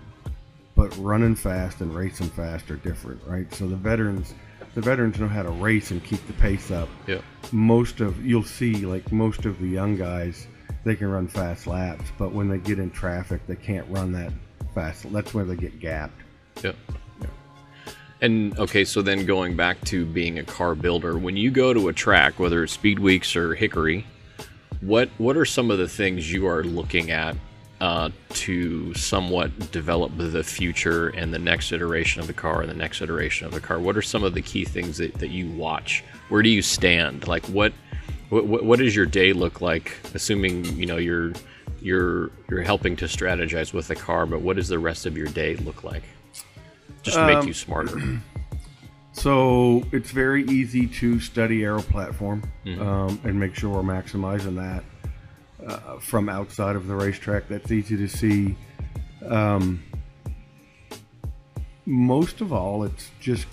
but 0.76 0.96
running 0.98 1.36
fast 1.36 1.82
and 1.82 1.96
racing 1.96 2.30
fast 2.30 2.70
are 2.70 2.76
different, 2.78 3.22
right? 3.26 3.52
So 3.54 3.68
the 3.68 3.76
veterans, 3.76 4.34
the 4.74 4.82
veterans 4.82 5.20
know 5.20 5.28
how 5.28 5.44
to 5.44 5.50
race 5.50 5.92
and 5.92 6.04
keep 6.04 6.26
the 6.28 6.34
pace 6.34 6.70
up. 6.70 6.90
Yep. 7.08 7.24
Most 7.52 8.02
of 8.02 8.24
you'll 8.26 8.44
see 8.44 8.86
like 8.86 9.12
most 9.12 9.46
of 9.46 9.60
the 9.60 9.68
young 9.68 9.96
guys, 9.96 10.48
they 10.84 10.96
can 10.96 11.10
run 11.10 11.28
fast 11.28 11.66
laps, 11.66 12.06
but 12.18 12.34
when 12.34 12.50
they 12.50 12.58
get 12.58 12.78
in 12.78 12.92
traffic, 12.92 13.42
they 13.48 13.56
can't 13.56 13.88
run 13.90 14.12
that 14.12 14.34
fast. 14.74 15.12
That's 15.12 15.34
where 15.34 15.46
they 15.46 15.56
get 15.56 15.80
gapped. 15.80 16.22
Yep. 16.62 16.76
And 18.22 18.58
okay, 18.58 18.86
so 18.86 19.02
then 19.02 19.26
going 19.26 19.56
back 19.56 19.80
to 19.86 20.06
being 20.06 20.40
a 20.40 20.44
car 20.44 20.74
builder, 20.74 21.18
when 21.18 21.36
you 21.36 21.52
go 21.52 21.74
to 21.74 21.90
a 21.90 21.94
track, 21.94 22.40
whether 22.40 22.64
it's 22.64 22.74
Speed 22.74 22.98
Weeks 23.00 23.36
or 23.36 23.56
Hickory, 23.56 24.06
what 24.82 25.10
what 25.18 25.38
are 25.38 25.46
some 25.46 25.72
of 25.72 25.78
the 25.78 25.88
things 25.88 26.32
you 26.32 26.48
are 26.48 26.64
looking 26.64 27.12
at 27.12 27.36
uh, 27.86 28.10
to 28.30 28.92
somewhat 28.96 29.72
develop 29.72 30.12
the 30.18 30.44
future 30.44 31.10
and 31.10 31.32
the 31.32 31.38
next 31.38 31.72
iteration 31.72 32.20
of 32.20 32.26
the 32.26 32.34
car 32.34 32.62
and 32.62 32.70
the 32.72 32.76
next 32.76 33.00
iteration 33.00 33.46
of 33.46 33.54
the 33.54 33.62
car? 33.62 33.80
What 33.80 33.96
are 33.96 34.02
some 34.02 34.24
of 34.24 34.34
the 34.34 34.42
key 34.42 34.66
things 34.66 34.98
that, 34.98 35.14
that 35.20 35.30
you 35.30 35.52
watch? 35.52 36.04
Where 36.30 36.42
do 36.42 36.50
you 36.50 36.64
stand? 36.64 37.28
Like 37.28 37.46
what 37.46 37.74
what 38.30 38.66
what 38.66 38.80
does 38.80 38.96
your 38.96 39.06
day 39.06 39.34
look 39.34 39.62
like? 39.62 39.98
Assuming 40.16 40.66
you 40.66 40.88
know 40.88 40.98
you're 40.98 41.34
you're 41.80 42.32
you're 42.50 42.64
helping 42.64 42.96
to 42.96 43.06
strategize 43.06 43.72
with 43.72 43.88
the 43.88 43.96
car, 43.96 44.26
but 44.26 44.42
what 44.42 44.56
does 44.56 44.68
the 44.68 44.80
rest 44.80 45.06
of 45.06 45.16
your 45.16 45.28
day 45.28 45.56
look 45.58 45.84
like? 45.84 46.04
Just 47.04 47.18
to 47.18 47.28
make 47.28 47.38
Um, 47.38 47.48
you 47.48 47.54
smarter. 47.54 48.02
So 49.18 49.86
it's 49.94 50.12
very 50.12 50.44
easy 50.44 50.88
to 50.88 51.22
study 51.22 51.64
aero 51.64 51.82
platform 51.82 52.44
um, 52.82 53.18
and 53.24 53.40
make 53.40 53.56
sure 53.56 53.70
we're 53.70 53.82
maximizing 53.82 54.58
that 54.58 54.84
uh, 55.68 56.00
from 56.00 56.30
outside 56.30 56.76
of 56.76 56.88
the 56.88 56.96
racetrack. 56.96 57.48
That's 57.48 57.72
easy 57.72 57.98
to 57.98 58.08
see. 58.08 58.56
Um, 59.28 59.84
most 61.86 62.42
of 62.42 62.54
all, 62.54 62.84
it's 62.84 63.12
just 63.20 63.48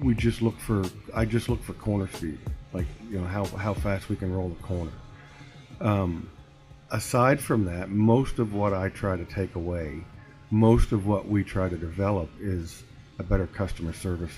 we 0.00 0.14
just 0.14 0.42
look 0.42 0.58
for. 0.58 0.84
I 1.14 1.24
just 1.24 1.48
look 1.48 1.62
for 1.62 1.72
corner 1.74 2.08
speed, 2.08 2.38
like 2.72 2.86
you 3.10 3.18
know 3.18 3.26
how 3.26 3.44
how 3.44 3.74
fast 3.74 4.08
we 4.08 4.16
can 4.16 4.32
roll 4.32 4.48
the 4.48 4.62
corner. 4.62 4.92
Um, 5.80 6.28
aside 6.90 7.40
from 7.40 7.64
that, 7.66 7.90
most 7.90 8.38
of 8.38 8.54
what 8.54 8.72
I 8.72 8.88
try 8.88 9.16
to 9.16 9.24
take 9.24 9.54
away, 9.54 10.04
most 10.50 10.92
of 10.92 11.06
what 11.06 11.28
we 11.28 11.44
try 11.44 11.68
to 11.68 11.76
develop 11.76 12.30
is 12.40 12.82
a 13.18 13.22
better 13.22 13.46
customer 13.46 13.92
service 13.92 14.32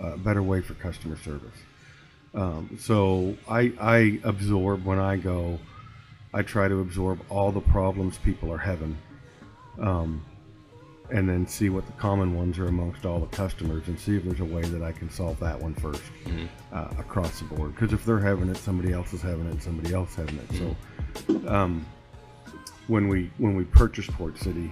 a 0.00 0.16
better 0.16 0.42
way 0.42 0.60
for 0.60 0.74
customer 0.74 1.16
service. 1.18 1.56
Um, 2.34 2.78
so 2.80 3.36
I, 3.48 3.72
I 3.80 4.20
absorb 4.24 4.84
when 4.84 4.98
I 4.98 5.16
go, 5.16 5.58
I 6.32 6.42
try 6.42 6.68
to 6.68 6.80
absorb 6.80 7.20
all 7.28 7.50
the 7.50 7.60
problems 7.60 8.18
people 8.18 8.52
are 8.52 8.58
having, 8.58 8.96
um, 9.80 10.24
and 11.10 11.28
then 11.28 11.46
see 11.46 11.70
what 11.70 11.86
the 11.86 11.92
common 11.92 12.36
ones 12.36 12.58
are 12.58 12.68
amongst 12.68 13.04
all 13.04 13.18
the 13.18 13.26
customers, 13.36 13.88
and 13.88 13.98
see 13.98 14.16
if 14.16 14.24
there's 14.24 14.40
a 14.40 14.44
way 14.44 14.62
that 14.62 14.82
I 14.82 14.92
can 14.92 15.10
solve 15.10 15.40
that 15.40 15.60
one 15.60 15.74
1st 15.74 16.48
uh, 16.72 16.88
across 16.98 17.40
the 17.40 17.46
board. 17.46 17.74
Because 17.74 17.92
if 17.92 18.04
they're 18.04 18.20
having 18.20 18.48
it, 18.48 18.56
somebody 18.56 18.92
else 18.92 19.12
is 19.12 19.20
having 19.20 19.46
it, 19.46 19.60
somebody 19.62 19.92
else 19.92 20.14
having 20.14 20.38
it. 20.38 20.76
So 21.26 21.48
um, 21.48 21.84
when 22.86 23.08
we 23.08 23.30
when 23.38 23.56
we 23.56 23.64
purchased 23.64 24.12
Port 24.12 24.38
City, 24.38 24.70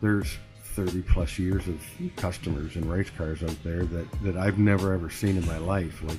there's 0.00 0.38
30 0.74 1.02
plus 1.02 1.38
years 1.38 1.66
of 1.68 1.80
customers 2.16 2.76
and 2.76 2.86
race 2.86 3.10
cars 3.10 3.42
out 3.42 3.56
there 3.64 3.84
that, 3.84 4.06
that 4.22 4.36
I've 4.36 4.58
never 4.58 4.92
ever 4.94 5.10
seen 5.10 5.36
in 5.36 5.44
my 5.46 5.58
life. 5.58 6.02
Like, 6.02 6.18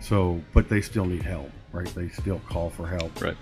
so, 0.00 0.42
but 0.52 0.68
they 0.68 0.80
still 0.80 1.04
need 1.06 1.22
help, 1.22 1.50
right? 1.72 1.86
They 1.94 2.08
still 2.08 2.40
call 2.48 2.68
for 2.68 2.86
help. 2.86 3.20
Right. 3.22 3.36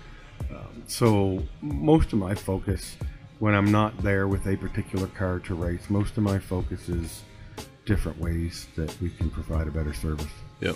So 0.87 1.43
most 1.61 2.13
of 2.13 2.19
my 2.19 2.35
focus, 2.35 2.95
when 3.39 3.53
I'm 3.53 3.71
not 3.71 3.97
there 4.03 4.27
with 4.27 4.45
a 4.47 4.55
particular 4.55 5.07
car 5.07 5.39
to 5.39 5.55
race, 5.55 5.89
most 5.89 6.17
of 6.17 6.23
my 6.23 6.39
focus 6.39 6.89
is 6.89 7.23
different 7.85 8.19
ways 8.19 8.67
that 8.75 8.95
we 9.01 9.09
can 9.09 9.29
provide 9.29 9.67
a 9.67 9.71
better 9.71 9.93
service. 9.93 10.27
Yep. 10.61 10.75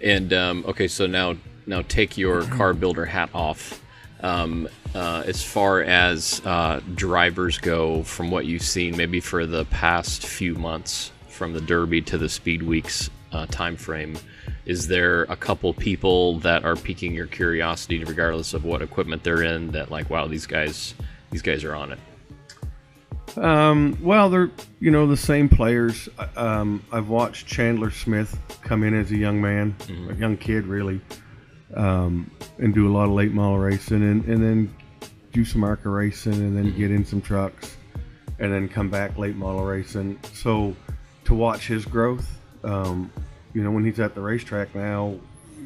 And 0.00 0.32
um, 0.32 0.64
okay, 0.68 0.88
so 0.88 1.06
now 1.06 1.36
now 1.66 1.82
take 1.82 2.16
your 2.16 2.42
car 2.42 2.74
builder 2.74 3.04
hat 3.04 3.30
off. 3.34 3.82
Um, 4.20 4.68
uh, 4.94 5.24
as 5.26 5.42
far 5.42 5.82
as 5.82 6.40
uh, 6.46 6.80
drivers 6.94 7.58
go, 7.58 8.02
from 8.02 8.30
what 8.30 8.46
you've 8.46 8.62
seen, 8.62 8.96
maybe 8.96 9.20
for 9.20 9.44
the 9.44 9.66
past 9.66 10.26
few 10.26 10.54
months, 10.54 11.12
from 11.28 11.52
the 11.52 11.60
Derby 11.60 12.00
to 12.02 12.16
the 12.16 12.28
Speed 12.28 12.62
Weeks 12.62 13.10
uh, 13.32 13.44
time 13.46 13.76
frame, 13.76 14.16
is 14.66 14.88
there 14.88 15.22
a 15.24 15.36
couple 15.36 15.72
people 15.72 16.40
that 16.40 16.64
are 16.64 16.74
piquing 16.74 17.14
your 17.14 17.28
curiosity, 17.28 18.02
regardless 18.04 18.52
of 18.52 18.64
what 18.64 18.82
equipment 18.82 19.22
they're 19.22 19.42
in? 19.42 19.70
That 19.70 19.90
like, 19.90 20.10
wow, 20.10 20.26
these 20.26 20.46
guys, 20.46 20.94
these 21.30 21.42
guys 21.42 21.62
are 21.64 21.74
on 21.74 21.92
it. 21.92 21.98
Um, 23.38 23.96
well, 24.02 24.28
they're 24.28 24.50
you 24.80 24.90
know 24.90 25.06
the 25.06 25.16
same 25.16 25.48
players. 25.48 26.08
Um, 26.36 26.82
I've 26.90 27.08
watched 27.08 27.46
Chandler 27.46 27.90
Smith 27.90 28.38
come 28.62 28.82
in 28.82 28.94
as 28.94 29.10
a 29.12 29.16
young 29.16 29.40
man, 29.40 29.76
a 30.10 30.14
young 30.14 30.36
kid 30.36 30.66
really, 30.66 31.00
um, 31.74 32.30
and 32.58 32.74
do 32.74 32.88
a 32.88 32.92
lot 32.92 33.04
of 33.04 33.10
late 33.10 33.32
model 33.32 33.58
racing, 33.58 34.02
and, 34.02 34.24
and 34.24 34.42
then 34.42 34.74
do 35.32 35.44
some 35.44 35.62
ARCA 35.62 35.88
racing, 35.88 36.34
and 36.34 36.56
then 36.56 36.76
get 36.76 36.90
in 36.90 37.04
some 37.04 37.20
trucks, 37.20 37.76
and 38.40 38.52
then 38.52 38.68
come 38.68 38.90
back 38.90 39.16
late 39.16 39.36
model 39.36 39.64
racing. 39.64 40.18
So 40.32 40.74
to 41.24 41.34
watch 41.34 41.68
his 41.68 41.84
growth, 41.84 42.40
um, 42.64 43.12
you 43.56 43.62
know, 43.64 43.70
when 43.70 43.84
he's 43.86 43.98
at 44.00 44.14
the 44.14 44.20
racetrack 44.20 44.74
now, 44.74 45.14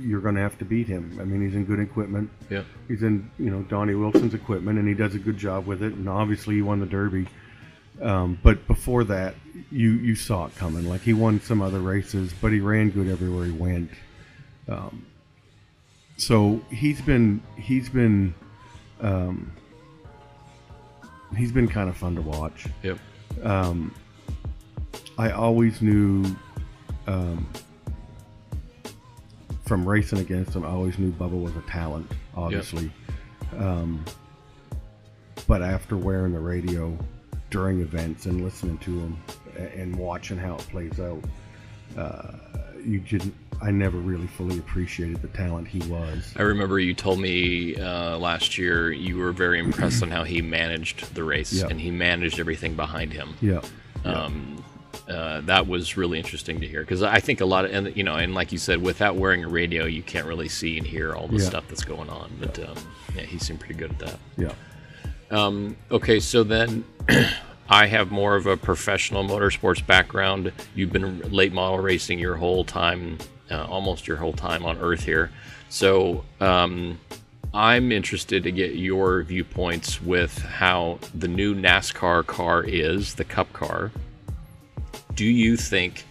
you're 0.00 0.20
going 0.20 0.36
to 0.36 0.40
have 0.40 0.56
to 0.58 0.64
beat 0.64 0.86
him. 0.86 1.18
I 1.20 1.24
mean, 1.24 1.42
he's 1.44 1.54
in 1.56 1.64
good 1.64 1.80
equipment 1.80 2.30
Yeah. 2.48 2.62
he's 2.88 3.02
in 3.02 3.28
you 3.38 3.50
know 3.50 3.62
Donnie 3.64 3.94
Wilson's 3.96 4.32
equipment 4.34 4.78
and 4.78 4.86
he 4.88 4.94
does 4.94 5.14
a 5.14 5.18
good 5.18 5.36
job 5.36 5.66
with 5.66 5.82
it 5.82 5.92
and 5.92 6.08
obviously 6.08 6.54
he 6.54 6.62
won 6.62 6.78
the 6.80 6.86
Derby 6.86 7.26
um, 8.00 8.38
but 8.42 8.66
before 8.66 9.02
that 9.04 9.34
you 9.70 9.90
you 10.08 10.14
saw 10.14 10.46
it 10.46 10.56
coming 10.56 10.88
like 10.88 11.02
he 11.02 11.12
won 11.12 11.40
some 11.40 11.60
other 11.60 11.80
races 11.80 12.32
but 12.40 12.50
he 12.52 12.60
ran 12.60 12.90
good 12.90 13.08
everywhere 13.08 13.44
he 13.44 13.52
went 13.52 13.90
um, 14.68 15.04
so 16.16 16.62
he's 16.70 17.00
been 17.02 17.42
he's 17.56 17.88
been 17.90 18.32
um, 19.02 19.52
he's 21.36 21.52
been 21.52 21.68
kind 21.68 21.90
of 21.90 21.96
fun 21.96 22.14
to 22.14 22.22
watch 22.22 22.66
Yep. 22.82 22.98
Um, 23.42 23.94
I 25.18 25.30
always 25.32 25.82
knew 25.82 26.24
um, 27.06 27.46
from 29.70 29.88
racing 29.88 30.18
against 30.18 30.56
him, 30.56 30.64
I 30.64 30.68
always 30.70 30.98
knew 30.98 31.12
Bubba 31.12 31.40
was 31.40 31.54
a 31.54 31.60
talent, 31.60 32.10
obviously. 32.36 32.90
Um, 33.56 34.04
but 35.46 35.62
after 35.62 35.96
wearing 35.96 36.32
the 36.32 36.40
radio 36.40 36.98
during 37.50 37.80
events 37.80 38.26
and 38.26 38.42
listening 38.42 38.78
to 38.78 38.90
him 38.98 39.16
and 39.76 39.94
watching 39.94 40.38
how 40.38 40.54
it 40.56 40.66
plays 40.72 40.98
out, 40.98 41.22
uh, 41.96 42.32
you 42.84 42.98
didn't. 42.98 43.32
I 43.62 43.70
never 43.70 43.96
really 43.98 44.26
fully 44.26 44.58
appreciated 44.58 45.22
the 45.22 45.28
talent 45.28 45.68
he 45.68 45.78
was. 45.88 46.34
I 46.34 46.42
remember 46.42 46.80
you 46.80 46.92
told 46.92 47.20
me 47.20 47.76
uh, 47.76 48.18
last 48.18 48.58
year 48.58 48.90
you 48.90 49.18
were 49.18 49.30
very 49.30 49.60
impressed 49.60 50.02
on 50.02 50.10
how 50.10 50.24
he 50.24 50.42
managed 50.42 51.14
the 51.14 51.22
race 51.22 51.52
Yeah. 51.52 51.68
and 51.70 51.80
he 51.80 51.92
managed 51.92 52.40
everything 52.40 52.74
behind 52.74 53.12
him. 53.12 53.34
Yeah. 53.40 53.60
Um, 54.04 54.64
uh, 55.08 55.40
that 55.42 55.66
was 55.66 55.96
really 55.96 56.18
interesting 56.18 56.60
to 56.60 56.66
hear 56.68 56.80
because 56.80 57.02
I 57.02 57.20
think 57.20 57.40
a 57.40 57.44
lot 57.44 57.64
of 57.64 57.72
and 57.72 57.96
you 57.96 58.04
know 58.04 58.14
and 58.16 58.34
like 58.34 58.52
you 58.52 58.58
said, 58.58 58.80
without 58.82 59.16
wearing 59.16 59.44
a 59.44 59.48
radio, 59.48 59.84
you 59.86 60.02
can't 60.02 60.26
really 60.26 60.48
see 60.48 60.78
and 60.78 60.86
hear 60.86 61.14
all 61.14 61.26
the 61.28 61.38
Yeah. 61.38 61.44
stuff 61.48 61.64
that's 61.68 61.84
going 61.84 62.08
on. 62.10 62.30
But 62.40 62.58
um, 62.60 62.76
yeah, 63.16 63.22
he 63.22 63.38
seemed 63.38 63.60
pretty 63.60 63.74
good 63.74 63.90
at 63.92 63.98
that. 64.00 64.18
Yeah. 64.36 64.52
Um, 65.30 65.76
okay, 65.90 66.18
so 66.20 66.42
then 66.42 66.84
I 67.68 67.86
have 67.86 68.10
more 68.10 68.34
of 68.36 68.46
a 68.46 68.56
professional 68.56 69.22
motorsports 69.24 69.84
background. 69.86 70.52
You've 70.74 70.92
been 70.92 71.20
late 71.30 71.52
model 71.52 71.78
racing 71.78 72.18
your 72.18 72.34
whole 72.36 72.64
time, 72.64 73.18
uh, 73.50 73.64
almost 73.66 74.08
your 74.08 74.16
whole 74.16 74.32
time 74.32 74.64
on 74.64 74.78
Earth 74.78 75.04
here. 75.04 75.30
So 75.68 76.24
um, 76.40 76.98
I'm 77.54 77.92
interested 77.92 78.42
to 78.42 78.50
get 78.50 78.74
your 78.74 79.22
viewpoints 79.22 80.02
with 80.02 80.36
how 80.38 80.98
the 81.14 81.28
new 81.28 81.54
NASCAR 81.54 82.26
car 82.26 82.64
is, 82.64 83.14
the 83.14 83.24
Cup 83.24 83.52
car. 83.52 83.92
Do 85.20 85.26
you 85.26 85.58
think 85.58 86.06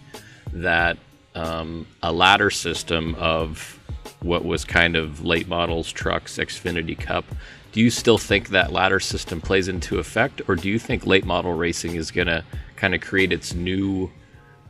that 0.52 0.96
um, 1.34 1.84
a 2.00 2.12
ladder 2.12 2.48
system 2.48 3.16
of 3.16 3.76
what 4.20 4.44
was 4.44 4.64
kind 4.64 4.94
of 4.94 5.24
late 5.24 5.48
models, 5.48 5.90
trucks, 5.90 6.38
Xfinity 6.38 6.96
Cup, 6.96 7.24
do 7.72 7.80
you 7.80 7.90
still 7.90 8.18
think 8.18 8.50
that 8.50 8.70
ladder 8.70 9.00
system 9.00 9.40
plays 9.40 9.66
into 9.66 9.98
effect, 9.98 10.42
or 10.46 10.54
do 10.54 10.68
you 10.68 10.78
think 10.78 11.06
late 11.06 11.24
model 11.24 11.54
racing 11.54 11.96
is 11.96 12.12
going 12.12 12.28
to 12.28 12.44
kind 12.76 12.94
of 12.94 13.00
create 13.00 13.32
its 13.32 13.52
new 13.52 14.12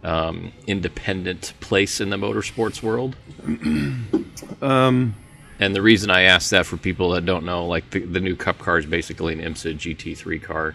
um, 0.05 0.53
independent 0.67 1.53
place 1.61 2.01
in 2.01 2.09
the 2.09 2.17
motorsports 2.17 2.83
world? 2.83 3.17
Um, 4.63 5.15
and 5.59 5.75
the 5.75 5.83
reason 5.83 6.11
I 6.11 6.23
ask 6.23 6.51
that 6.51 6.67
for 6.67 6.77
people 6.79 7.11
that 7.11 7.27
don't 7.27 7.45
know, 7.45 7.67
like 7.67 7.91
the, 7.91 8.01
the 8.01 8.21
new 8.21 8.37
Cup 8.37 8.59
car 8.59 8.79
is 8.79 8.87
basically 8.87 9.35
an 9.35 9.41
IMSA 9.41 9.75
GT3 9.77 10.43
car, 10.43 10.75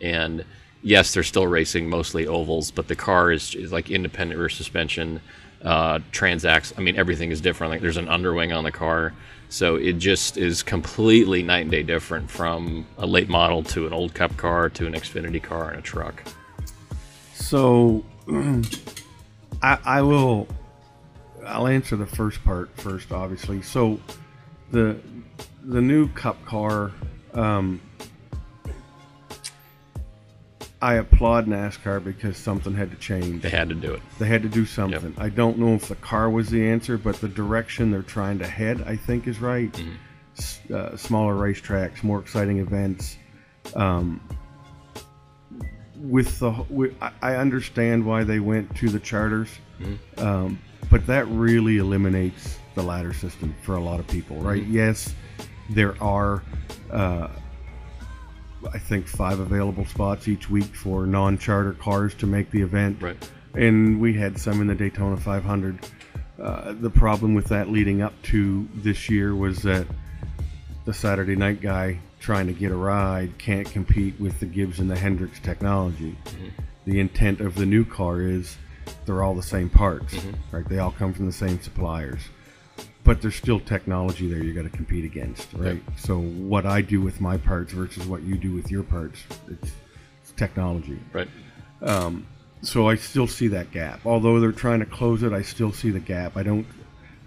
and 0.00 0.44
yes, 0.82 1.14
they're 1.14 1.22
still 1.22 1.46
racing 1.46 1.88
mostly 1.88 2.26
ovals, 2.26 2.70
but 2.70 2.88
the 2.88 2.96
car 2.96 3.32
is, 3.32 3.54
is 3.54 3.72
like 3.72 3.90
independent 3.90 4.38
rear 4.38 4.48
suspension, 4.48 5.20
uh, 5.62 6.00
transaxle. 6.10 6.78
I 6.78 6.82
mean, 6.82 6.96
everything 6.96 7.30
is 7.30 7.40
different. 7.40 7.72
Like 7.72 7.80
there's 7.80 7.96
an 7.96 8.08
underwing 8.08 8.52
on 8.52 8.64
the 8.64 8.72
car, 8.72 9.14
so 9.48 9.76
it 9.76 9.94
just 9.94 10.36
is 10.36 10.62
completely 10.62 11.42
night 11.42 11.60
and 11.60 11.70
day 11.70 11.82
different 11.82 12.30
from 12.30 12.86
a 12.98 13.06
late 13.06 13.28
model 13.28 13.62
to 13.64 13.86
an 13.86 13.92
old 13.92 14.14
Cup 14.14 14.36
car 14.36 14.68
to 14.70 14.86
an 14.86 14.94
Xfinity 14.94 15.42
car 15.42 15.70
and 15.70 15.78
a 15.78 15.82
truck. 15.82 16.22
So, 17.34 18.04
I, 19.62 19.78
I 19.84 20.02
will. 20.02 20.48
I'll 21.44 21.66
answer 21.66 21.96
the 21.96 22.06
first 22.06 22.44
part 22.44 22.70
first, 22.76 23.10
obviously. 23.12 23.62
So, 23.62 24.00
the 24.70 24.96
the 25.62 25.80
new 25.80 26.08
Cup 26.08 26.44
car. 26.44 26.92
Um, 27.34 27.80
I 30.82 30.94
applaud 30.94 31.46
NASCAR 31.46 32.02
because 32.02 32.36
something 32.36 32.74
had 32.74 32.90
to 32.90 32.96
change. 32.96 33.42
They 33.42 33.50
had 33.50 33.68
to 33.68 33.74
do 33.74 33.92
it. 33.94 34.02
They 34.18 34.26
had 34.26 34.42
to 34.42 34.48
do 34.48 34.66
something. 34.66 35.14
I 35.16 35.28
don't 35.28 35.56
know 35.58 35.74
if 35.74 35.86
the 35.88 35.94
car 35.94 36.28
was 36.28 36.50
the 36.50 36.68
answer, 36.68 36.98
but 36.98 37.20
the 37.20 37.28
direction 37.28 37.90
they're 37.92 38.02
trying 38.02 38.40
to 38.40 38.46
head, 38.48 38.82
I 38.84 38.96
think, 38.96 39.26
is 39.28 39.40
right. 39.40 39.72
S- 40.36 40.60
Uh, 40.70 40.96
smaller 40.96 41.34
racetracks, 41.36 42.02
more 42.02 42.18
exciting 42.18 42.58
events. 42.58 43.16
Um, 43.76 44.20
with 45.96 46.38
the, 46.40 46.50
with, 46.68 46.94
I- 47.00 47.12
I 47.22 47.36
understand 47.36 48.04
why 48.04 48.24
they 48.24 48.40
went 48.40 48.74
to 48.76 48.88
the 48.88 48.98
charters, 48.98 49.48
um, 50.18 50.58
but 50.90 51.06
that 51.06 51.28
really 51.28 51.78
eliminates 51.78 52.58
the 52.74 52.82
ladder 52.82 53.12
system 53.12 53.54
for 53.62 53.76
a 53.76 53.80
lot 53.80 54.00
of 54.00 54.06
people, 54.08 54.36
right? 54.38 54.64
Yes, 54.64 55.14
there 55.70 55.94
are. 56.02 56.42
Uh, 56.90 57.28
I 58.72 58.78
think 58.78 59.06
five 59.06 59.40
available 59.40 59.84
spots 59.86 60.28
each 60.28 60.48
week 60.50 60.74
for 60.74 61.06
non-charter 61.06 61.74
cars 61.74 62.14
to 62.14 62.26
make 62.26 62.50
the 62.50 62.62
event. 62.62 63.00
Right. 63.00 63.30
And 63.54 64.00
we 64.00 64.14
had 64.14 64.38
some 64.38 64.60
in 64.60 64.66
the 64.66 64.74
Daytona 64.74 65.16
500. 65.16 65.78
Uh, 66.40 66.74
the 66.80 66.90
problem 66.90 67.34
with 67.34 67.46
that 67.46 67.68
leading 67.68 68.02
up 68.02 68.14
to 68.22 68.68
this 68.74 69.08
year 69.10 69.34
was 69.34 69.62
that 69.62 69.86
the 70.84 70.92
Saturday 70.92 71.36
night 71.36 71.60
guy 71.60 72.00
trying 72.18 72.46
to 72.46 72.52
get 72.52 72.72
a 72.72 72.76
ride 72.76 73.36
can't 73.38 73.70
compete 73.70 74.18
with 74.20 74.38
the 74.40 74.46
Gibbs 74.46 74.78
and 74.78 74.90
the 74.90 74.98
Hendricks 74.98 75.40
technology. 75.40 76.16
The 76.84 76.98
intent 76.98 77.40
of 77.40 77.54
the 77.54 77.66
new 77.66 77.84
car 77.84 78.22
is 78.22 78.56
they're 79.04 79.22
all 79.22 79.34
the 79.34 79.42
same 79.42 79.68
parts, 79.68 80.14
right? 80.50 80.68
They 80.68 80.78
all 80.78 80.92
come 80.92 81.12
from 81.12 81.26
the 81.26 81.32
same 81.32 81.60
suppliers 81.60 82.22
but 83.04 83.20
there's 83.20 83.34
still 83.34 83.60
technology 83.60 84.28
there 84.28 84.42
you 84.42 84.54
got 84.54 84.62
to 84.62 84.70
compete 84.70 85.04
against, 85.04 85.52
right? 85.54 85.82
So 85.96 86.18
what 86.18 86.66
I 86.66 86.82
do 86.82 87.00
with 87.00 87.20
my 87.20 87.36
parts 87.36 87.72
versus 87.72 88.06
what 88.06 88.22
you 88.22 88.36
do 88.36 88.52
with 88.52 88.70
your 88.70 88.82
parts, 88.84 89.24
it's, 89.48 89.72
it's 90.22 90.32
technology. 90.36 90.98
Right. 91.12 91.28
So 92.62 92.88
I 92.88 92.94
still 92.94 93.26
see 93.26 93.48
that 93.48 93.72
gap. 93.72 94.06
Although 94.06 94.38
they're 94.38 94.52
trying 94.52 94.78
to 94.80 94.86
close 94.86 95.24
it, 95.24 95.32
I 95.32 95.42
still 95.42 95.72
see 95.72 95.90
the 95.90 95.98
gap. 96.00 96.36
I 96.36 96.44
don't, 96.44 96.66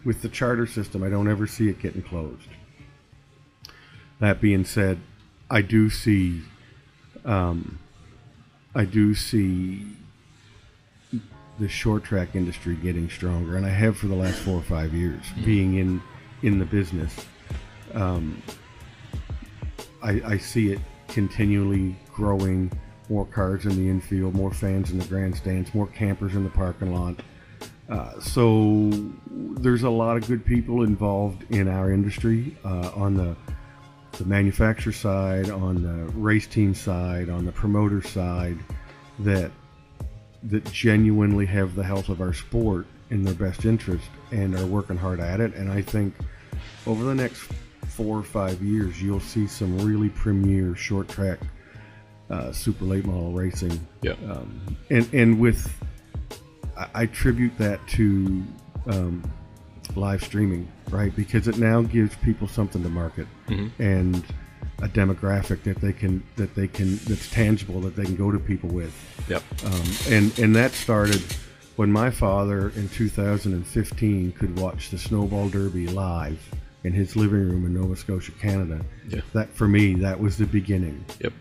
with 0.06 0.22
the 0.22 0.30
charter 0.30 0.66
system, 0.66 1.04
I 1.04 1.10
don't 1.10 1.28
ever 1.30 1.46
see 1.46 1.68
it 1.68 1.80
getting 1.80 2.04
closed. 2.04 2.48
That 4.20 4.40
being 4.40 4.64
said, 4.64 5.00
I 5.50 5.62
do 5.62 5.90
see, 5.90 6.42
um, 7.26 7.80
I 8.74 8.86
do 8.86 9.14
see 9.14 9.86
the 11.60 11.68
short 11.68 12.04
track 12.04 12.36
industry 12.36 12.76
getting 12.76 13.10
stronger, 13.10 13.56
and 13.56 13.66
I 13.66 13.70
have 13.70 13.98
for 13.98 14.08
the 14.08 14.16
last 14.16 14.40
four 14.40 14.58
or 14.58 14.64
five 14.64 14.94
years, 14.94 15.24
being 15.44 15.76
in 15.76 16.02
in 16.42 16.60
the 16.60 16.66
business. 16.66 17.26
Um, 17.94 18.42
I, 20.04 20.22
I 20.26 20.38
see 20.38 20.72
it 20.72 20.80
continually 21.08 21.98
growing. 22.14 22.72
More 23.08 23.26
cars 23.26 23.66
in 23.66 23.76
the 23.76 23.88
infield, 23.88 24.34
more 24.34 24.52
fans 24.52 24.90
in 24.90 24.98
the 24.98 25.06
grandstands, 25.06 25.74
more 25.76 25.86
campers 25.86 26.34
in 26.34 26.44
the 26.44 26.50
parking 26.50 26.94
lot. 26.94 27.20
Uh, 27.88 28.20
so 28.20 28.90
there's 29.30 29.84
a 29.84 29.90
lot 29.90 30.18
of 30.18 30.28
good 30.28 30.44
people 30.44 30.82
involved 30.82 31.46
in 31.52 31.68
our 31.68 31.92
industry 31.92 32.58
uh, 32.66 32.90
on 32.96 33.14
the 33.14 33.36
the 34.18 34.26
manufacturer 34.26 34.94
side, 34.94 35.50
on 35.50 35.84
the 35.84 36.12
race 36.18 36.48
team 36.48 36.74
side, 36.74 37.30
on 37.30 37.46
the 37.46 37.52
promoter 37.52 38.02
side, 38.02 38.58
that 39.20 39.52
that 40.46 40.64
genuinely 40.72 41.46
have 41.46 41.76
the 41.76 41.84
health 41.84 42.10
of 42.10 42.22
our 42.22 42.34
sport 42.34 42.86
in 43.10 43.24
their 43.24 43.34
best 43.34 43.66
interest 43.66 44.06
and 44.32 44.56
are 44.56 44.66
working 44.66 44.98
hard 44.98 45.20
at 45.20 45.40
it. 45.40 45.54
And 45.56 45.72
I 45.72 45.82
think 45.82 46.14
over 46.88 47.04
the 47.04 47.16
next 47.16 47.42
four 47.88 48.18
or 48.18 48.24
five 48.24 48.62
years, 48.62 49.02
you'll 49.02 49.20
see 49.20 49.48
some 49.48 49.78
really 49.80 50.10
premier 50.10 50.76
short 50.76 51.08
track 51.08 51.40
uh, 52.30 52.52
super 52.52 52.86
late 52.86 53.06
model 53.06 53.32
racing. 53.32 53.80
Yeah. 54.02 54.14
Um, 54.30 54.78
and 54.90 55.12
and 55.14 55.40
with 55.40 55.72
I, 56.78 56.88
I 56.94 57.06
tribute 57.06 57.58
that 57.58 57.86
to 57.90 58.44
um, 58.88 59.32
live 59.96 60.24
streaming, 60.24 60.68
right? 60.90 61.16
Because 61.16 61.48
it 61.48 61.58
now 61.58 61.82
gives 61.82 62.16
people 62.18 62.48
something 62.48 62.82
to 62.84 62.90
market 62.90 63.28
and 63.80 64.26
a 64.82 64.88
demographic 64.88 65.64
that 65.64 65.80
they 65.80 65.94
can 65.94 66.24
that 66.36 66.54
they 66.56 66.68
can 66.68 66.98
that's 67.06 67.30
tangible 67.30 67.80
that 67.82 67.96
they 67.96 68.04
can 68.04 68.16
go 68.16 68.32
to 68.32 68.40
people 68.40 68.70
with. 68.70 68.94
Yep. 69.30 69.44
Um, 69.66 70.14
and 70.14 70.40
and 70.40 70.56
that 70.56 70.72
started 70.74 71.22
when 71.76 71.92
my 71.92 72.10
father 72.10 72.70
in 72.76 72.90
2015 72.90 74.32
could 74.34 74.60
watch 74.60 74.90
the 74.90 74.98
Snowball 74.98 75.50
Derby 75.50 75.88
live 75.88 76.40
in 76.84 76.94
his 76.94 77.16
living 77.16 77.50
room 77.50 77.66
in 77.66 77.74
Nova 77.74 77.96
Scotia, 77.96 78.32
Canada. 78.34 78.84
Yeah. 79.10 79.22
That 79.34 79.50
for 79.50 79.68
me, 79.68 79.96
that 79.96 80.20
was 80.20 80.38
the 80.38 80.46
beginning. 80.46 81.04
Yep. 81.20 81.34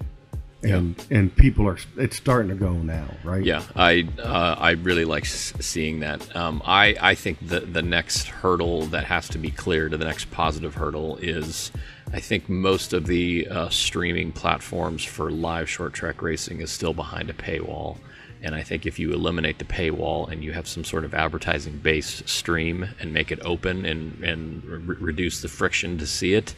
And 0.73 1.07
and 1.11 1.35
people 1.37 1.69
are 1.69 1.79
it's 1.97 2.17
starting 2.17 2.49
to 2.49 2.55
go 2.55 2.73
now, 2.73 3.07
right? 3.25 3.45
Yeah, 3.45 3.63
I 3.77 4.09
uh, 4.19 4.57
I 4.59 4.71
really 4.73 5.05
like 5.05 5.27
seeing 5.27 6.01
that. 6.01 6.35
Um, 6.35 6.63
I 6.65 6.97
I 7.01 7.15
think 7.15 7.47
the 7.47 7.61
the 7.61 7.83
next 7.83 8.29
hurdle 8.29 8.87
that 8.87 9.05
has 9.05 9.29
to 9.31 9.39
be 9.39 9.51
cleared, 9.51 9.93
the 9.93 9.99
next 9.99 10.31
positive 10.31 10.75
hurdle 10.75 11.17
is, 11.19 11.71
I 12.13 12.21
think 12.21 12.49
most 12.49 12.93
of 12.93 13.07
the 13.07 13.47
uh, 13.49 13.69
streaming 13.69 14.33
platforms 14.33 15.05
for 15.05 15.31
live 15.31 15.69
short 15.69 15.93
track 15.93 16.23
racing 16.23 16.61
is 16.61 16.71
still 16.71 16.95
behind 16.95 17.31
a 17.31 17.35
paywall. 17.35 17.99
And 18.43 18.55
I 18.55 18.63
think 18.63 18.85
if 18.85 18.99
you 18.99 19.13
eliminate 19.13 19.59
the 19.59 19.65
paywall 19.65 20.31
and 20.31 20.45
you 20.45 20.53
have 20.53 20.69
some 20.69 20.85
sort 20.85 21.07
of 21.07 21.15
advertising 21.15 21.79
based 21.79 22.29
stream 22.29 22.87
and 23.01 23.11
make 23.11 23.33
it 23.33 23.41
open 23.43 23.87
and, 23.87 24.23
and 24.23 24.63
re- 24.65 24.97
reduce 25.01 25.41
the 25.41 25.49
friction 25.49 25.97
to 25.97 26.07
see 26.07 26.35
it, 26.35 26.55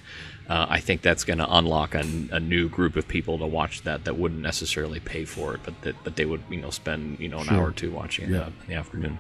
uh, 0.49 0.67
I 0.69 0.81
think 0.81 1.03
that's 1.03 1.25
going 1.25 1.39
to 1.39 1.57
unlock 1.57 1.95
a, 1.95 2.05
a 2.31 2.41
new 2.41 2.69
group 2.69 2.97
of 2.97 3.07
people 3.09 3.39
to 3.39 3.47
watch 3.47 3.83
that 3.83 4.05
that 4.05 4.17
wouldn't 4.17 4.41
necessarily 4.43 5.01
pay 5.01 5.25
for 5.25 5.55
it, 5.55 5.61
but 5.65 5.81
that, 5.83 6.05
that 6.05 6.17
they 6.17 6.25
would 6.25 6.43
you 6.51 6.61
know 6.61 6.71
spend 6.71 7.19
you 7.21 7.29
know 7.29 7.39
an 7.39 7.49
hour 7.49 7.69
or 7.69 7.73
two 7.73 7.91
watching 7.91 8.27
it 8.27 8.31
Yeah. 8.33 8.41
uh, 8.43 8.47
in 8.47 8.55
the 8.69 8.75
afternoon. 8.75 9.19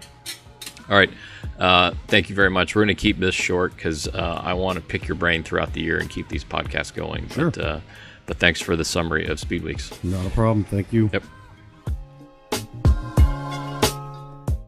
All 0.88 0.96
right, 0.96 1.10
uh, 1.58 1.92
thank 2.06 2.28
you 2.28 2.36
very 2.36 2.50
much. 2.50 2.76
We're 2.76 2.84
going 2.84 2.94
to 2.96 3.00
keep 3.00 3.18
this 3.18 3.34
short 3.34 3.74
because 3.74 4.06
uh, 4.06 4.40
I 4.44 4.54
want 4.54 4.76
to 4.76 4.84
pick 4.84 5.08
your 5.08 5.16
brain 5.16 5.42
throughout 5.42 5.72
the 5.72 5.80
year 5.82 5.98
and 5.98 6.08
keep 6.08 6.28
these 6.28 6.44
podcasts 6.44 6.94
going. 6.94 7.28
Sure. 7.30 7.50
But, 7.50 7.58
uh, 7.60 7.80
but 8.26 8.38
thanks 8.38 8.60
for 8.60 8.76
the 8.76 8.84
summary 8.84 9.26
of 9.26 9.40
Speed 9.40 9.64
Weeks. 9.64 9.90
Not 10.04 10.24
a 10.26 10.30
problem. 10.30 10.62
Thank 10.64 10.92
you. 10.92 11.10
Yep. 11.12 11.24